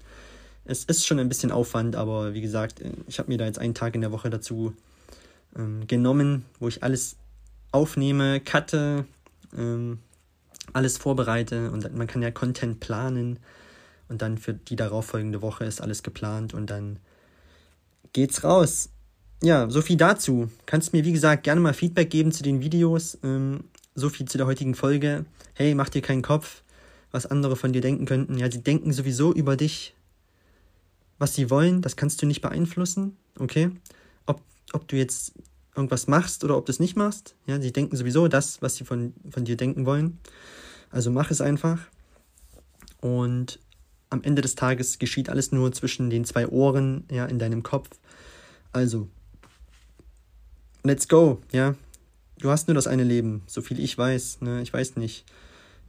es 0.64 0.84
ist 0.84 1.06
schon 1.06 1.18
ein 1.18 1.28
bisschen 1.28 1.50
Aufwand, 1.50 1.96
aber 1.96 2.34
wie 2.34 2.42
gesagt, 2.42 2.80
äh, 2.80 2.92
ich 3.06 3.18
habe 3.18 3.30
mir 3.30 3.38
da 3.38 3.46
jetzt 3.46 3.58
einen 3.58 3.74
Tag 3.74 3.94
in 3.94 4.02
der 4.02 4.12
Woche 4.12 4.30
dazu 4.30 4.74
ähm, 5.56 5.86
genommen, 5.86 6.44
wo 6.60 6.68
ich 6.68 6.82
alles 6.82 7.16
aufnehme, 7.72 8.40
cutte, 8.40 9.06
ähm, 9.56 9.98
alles 10.74 10.98
vorbereite 10.98 11.70
und 11.70 11.96
man 11.96 12.06
kann 12.06 12.22
ja 12.22 12.30
Content 12.30 12.80
planen 12.80 13.38
und 14.08 14.22
dann 14.22 14.38
für 14.38 14.54
die 14.54 14.76
darauffolgende 14.76 15.42
Woche 15.42 15.64
ist 15.64 15.80
alles 15.80 16.02
geplant 16.02 16.54
und 16.54 16.70
dann 16.70 16.98
geht's 18.12 18.44
raus. 18.44 18.90
Ja, 19.42 19.70
so 19.70 19.82
viel 19.82 19.96
dazu. 19.96 20.50
Kannst 20.66 20.92
mir, 20.92 21.04
wie 21.04 21.12
gesagt, 21.12 21.44
gerne 21.44 21.60
mal 21.60 21.74
Feedback 21.74 22.10
geben 22.10 22.32
zu 22.32 22.42
den 22.42 22.60
Videos. 22.60 23.18
Ähm, 23.22 23.64
so 23.94 24.08
viel 24.08 24.26
zu 24.26 24.38
der 24.38 24.46
heutigen 24.46 24.74
Folge. 24.74 25.26
Hey, 25.54 25.74
mach 25.74 25.88
dir 25.88 26.02
keinen 26.02 26.22
Kopf, 26.22 26.62
was 27.10 27.26
andere 27.26 27.56
von 27.56 27.72
dir 27.72 27.80
denken 27.80 28.06
könnten. 28.06 28.38
Ja, 28.38 28.50
sie 28.50 28.62
denken 28.62 28.92
sowieso 28.92 29.32
über 29.32 29.56
dich, 29.56 29.94
was 31.18 31.34
sie 31.34 31.50
wollen. 31.50 31.82
Das 31.82 31.96
kannst 31.96 32.22
du 32.22 32.26
nicht 32.26 32.40
beeinflussen, 32.40 33.16
okay? 33.38 33.70
Ob, 34.26 34.40
ob 34.72 34.88
du 34.88 34.96
jetzt 34.96 35.32
irgendwas 35.76 36.08
machst 36.08 36.42
oder 36.42 36.56
ob 36.56 36.66
du 36.66 36.72
es 36.72 36.80
nicht 36.80 36.96
machst. 36.96 37.36
Ja, 37.46 37.60
sie 37.60 37.72
denken 37.72 37.96
sowieso 37.96 38.26
das, 38.26 38.60
was 38.62 38.76
sie 38.76 38.84
von, 38.84 39.14
von 39.30 39.44
dir 39.44 39.56
denken 39.56 39.86
wollen. 39.86 40.18
Also 40.90 41.10
mach 41.10 41.30
es 41.30 41.40
einfach. 41.40 41.80
Und 43.00 43.60
am 44.10 44.22
Ende 44.22 44.42
des 44.42 44.54
Tages 44.54 44.98
geschieht 44.98 45.28
alles 45.28 45.52
nur 45.52 45.72
zwischen 45.72 46.10
den 46.10 46.24
zwei 46.24 46.46
Ohren, 46.48 47.04
ja, 47.10 47.26
in 47.26 47.38
deinem 47.38 47.62
Kopf. 47.62 47.88
Also, 48.72 49.08
let's 50.82 51.08
go, 51.08 51.40
ja. 51.52 51.74
Du 52.38 52.50
hast 52.50 52.68
nur 52.68 52.74
das 52.74 52.86
eine 52.86 53.04
Leben, 53.04 53.42
so 53.46 53.62
viel 53.62 53.80
ich 53.80 53.98
weiß, 53.98 54.40
ne, 54.42 54.62
ich 54.62 54.72
weiß 54.72 54.96
nicht. 54.96 55.24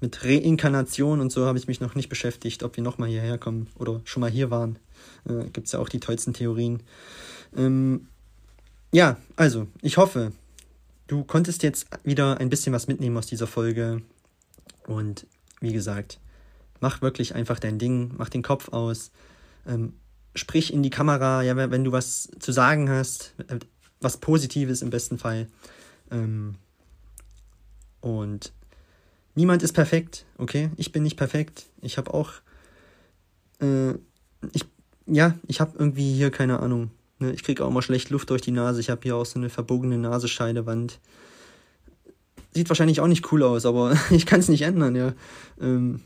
Mit 0.01 0.23
Reinkarnation 0.23 1.19
und 1.19 1.29
so 1.31 1.45
habe 1.45 1.57
ich 1.57 1.67
mich 1.67 1.81
noch 1.81 1.93
nicht 1.93 2.07
beschäftigt, 2.07 2.63
ob 2.63 2.77
wir 2.77 2.83
nochmal 2.83 3.09
hierher 3.09 3.37
kommen 3.37 3.67
oder 3.75 3.99
schon 4.05 4.21
mal 4.21 4.31
hier 4.31 4.49
waren. 4.49 4.79
Äh, 5.27 5.49
Gibt 5.51 5.67
es 5.67 5.73
ja 5.73 5.79
auch 5.79 5.89
die 5.89 5.99
tollsten 5.99 6.33
Theorien. 6.33 6.81
Ähm, 7.55 8.07
ja, 8.91 9.17
also, 9.35 9.67
ich 9.81 9.97
hoffe, 9.97 10.31
du 11.07 11.23
konntest 11.23 11.63
jetzt 11.63 11.87
wieder 12.03 12.39
ein 12.39 12.49
bisschen 12.49 12.71
was 12.71 12.87
mitnehmen 12.87 13.17
aus 13.17 13.27
dieser 13.27 13.45
Folge. 13.45 14.01
Und 14.87 15.27
wie 15.59 15.73
gesagt, 15.73 16.19
mach 16.79 17.01
wirklich 17.01 17.35
einfach 17.35 17.59
dein 17.59 17.79
Ding, 17.79 18.11
mach 18.17 18.29
den 18.29 18.43
Kopf 18.43 18.69
aus, 18.69 19.11
ähm, 19.67 19.93
sprich 20.35 20.73
in 20.73 20.83
die 20.83 20.89
Kamera, 20.89 21.43
ja, 21.43 21.55
wenn 21.55 21.83
du 21.83 21.91
was 21.91 22.29
zu 22.39 22.51
sagen 22.51 22.89
hast, 22.89 23.33
äh, 23.47 23.59
was 24.01 24.17
Positives 24.17 24.81
im 24.81 24.89
besten 24.89 25.17
Fall. 25.17 25.47
Ähm, 26.11 26.55
und 28.01 28.53
niemand 29.35 29.63
ist 29.63 29.73
perfekt, 29.73 30.25
okay? 30.37 30.69
Ich 30.77 30.91
bin 30.91 31.03
nicht 31.03 31.17
perfekt. 31.17 31.67
Ich 31.81 31.97
habe 31.97 32.13
auch, 32.13 32.33
äh, 33.61 33.91
ich, 34.53 34.65
ja, 35.05 35.35
ich 35.47 35.59
habe 35.59 35.77
irgendwie 35.77 36.13
hier 36.13 36.31
keine 36.31 36.59
Ahnung. 36.59 36.91
Ne? 37.19 37.31
Ich 37.33 37.43
kriege 37.43 37.65
auch 37.65 37.71
mal 37.71 37.81
schlecht 37.81 38.09
Luft 38.09 38.29
durch 38.29 38.41
die 38.41 38.51
Nase. 38.51 38.79
Ich 38.79 38.89
habe 38.89 39.01
hier 39.03 39.15
auch 39.15 39.25
so 39.25 39.39
eine 39.39 39.49
verbogene 39.49 39.97
Nasenscheidewand. 39.97 40.99
Sieht 42.53 42.69
wahrscheinlich 42.69 43.01
auch 43.01 43.07
nicht 43.07 43.31
cool 43.31 43.43
aus, 43.43 43.65
aber 43.65 43.95
ich 44.09 44.25
kann 44.25 44.39
es 44.39 44.49
nicht 44.49 44.61
ändern, 44.61 44.95
ja. 44.95 45.13
Ähm, 45.59 46.01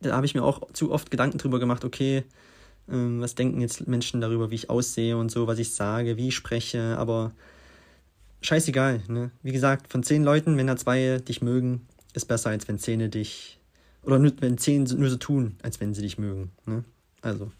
da 0.00 0.14
habe 0.14 0.26
ich 0.26 0.34
mir 0.34 0.42
auch 0.42 0.72
zu 0.72 0.92
oft 0.92 1.10
Gedanken 1.10 1.38
drüber 1.38 1.58
gemacht, 1.58 1.84
okay, 1.84 2.24
ähm, 2.90 3.20
was 3.20 3.34
denken 3.34 3.60
jetzt 3.60 3.86
Menschen 3.86 4.20
darüber, 4.20 4.50
wie 4.50 4.56
ich 4.56 4.70
aussehe 4.70 5.16
und 5.16 5.30
so, 5.30 5.46
was 5.46 5.58
ich 5.58 5.74
sage, 5.74 6.16
wie 6.16 6.28
ich 6.28 6.34
spreche, 6.34 6.96
aber 6.98 7.32
scheißegal, 8.40 9.02
ne? 9.08 9.30
Wie 9.42 9.52
gesagt, 9.52 9.90
von 9.90 10.02
zehn 10.02 10.24
Leuten, 10.24 10.56
wenn 10.56 10.66
da 10.66 10.76
zwei 10.76 11.18
dich 11.18 11.42
mögen, 11.42 11.86
ist 12.14 12.26
besser, 12.26 12.50
als 12.50 12.68
wenn 12.68 12.78
zehn 12.78 13.10
dich, 13.10 13.58
oder 14.02 14.18
nur, 14.18 14.32
wenn 14.40 14.58
zehn 14.58 14.84
nur 14.84 15.10
so 15.10 15.16
tun, 15.16 15.56
als 15.62 15.80
wenn 15.80 15.94
sie 15.94 16.02
dich 16.02 16.18
mögen, 16.18 16.50
ne? 16.66 16.84
Also, 17.20 17.50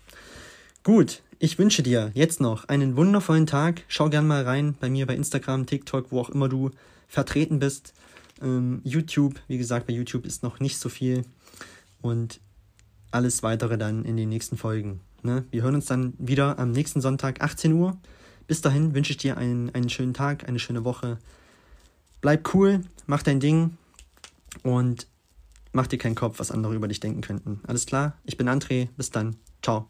gut, 0.85 1.23
ich 1.41 1.59
wünsche 1.59 1.83
dir 1.83 2.11
jetzt 2.15 2.41
noch 2.41 2.69
einen 2.69 2.97
wundervollen 2.97 3.47
Tag. 3.47 3.83
Schau 3.89 4.09
gern 4.09 4.27
mal 4.27 4.43
rein 4.43 4.77
bei 4.81 4.89
mir 4.89 5.07
bei 5.07 5.15
Instagram, 5.15 5.67
TikTok, 5.67 6.11
wo 6.11 6.21
auch 6.21 6.31
immer 6.31 6.49
du 6.49 6.71
vertreten 7.07 7.59
bist. 7.59 7.95
Ähm, 8.43 8.81
YouTube, 8.85 9.35
wie 9.47 9.59
gesagt, 9.59 9.87
bei 9.87 9.93
YouTube 9.93 10.27
ist 10.27 10.43
noch 10.43 10.61
nicht 10.61 10.79
so 10.79 10.89
viel 10.89 11.25
und 12.01 12.41
alles 13.11 13.43
weitere 13.43 13.79
dann 13.79 14.05
in 14.05 14.17
den 14.17 14.29
nächsten 14.29 14.57
Folgen. 14.57 15.01
Ne? 15.23 15.45
Wir 15.51 15.63
hören 15.63 15.75
uns 15.75 15.87
dann 15.87 16.15
wieder 16.19 16.59
am 16.59 16.73
nächsten 16.73 17.01
Sonntag, 17.01 17.41
18 17.41 17.73
Uhr. 17.73 17.97
Bis 18.47 18.61
dahin 18.61 18.95
wünsche 18.95 19.13
ich 19.13 19.19
dir 19.19 19.37
einen, 19.37 19.75
einen 19.75 19.89
schönen 19.89 20.15
Tag, 20.15 20.49
eine 20.49 20.59
schöne 20.59 20.85
Woche. 20.85 21.19
Bleib 22.21 22.55
cool, 22.55 22.83
mach 23.07 23.23
dein 23.23 23.41
Ding 23.41 23.77
und 24.63 25.07
mach 25.73 25.87
dir 25.87 25.99
keinen 25.99 26.15
Kopf, 26.15 26.39
was 26.39 26.51
andere 26.51 26.75
über 26.75 26.89
dich 26.89 27.01
denken 27.01 27.21
könnten. 27.21 27.61
Alles 27.67 27.87
klar? 27.87 28.17
Ich 28.25 28.37
bin 28.37 28.49
André. 28.49 28.89
Bis 28.97 29.11
dann. 29.11 29.37
Ciao. 29.63 29.89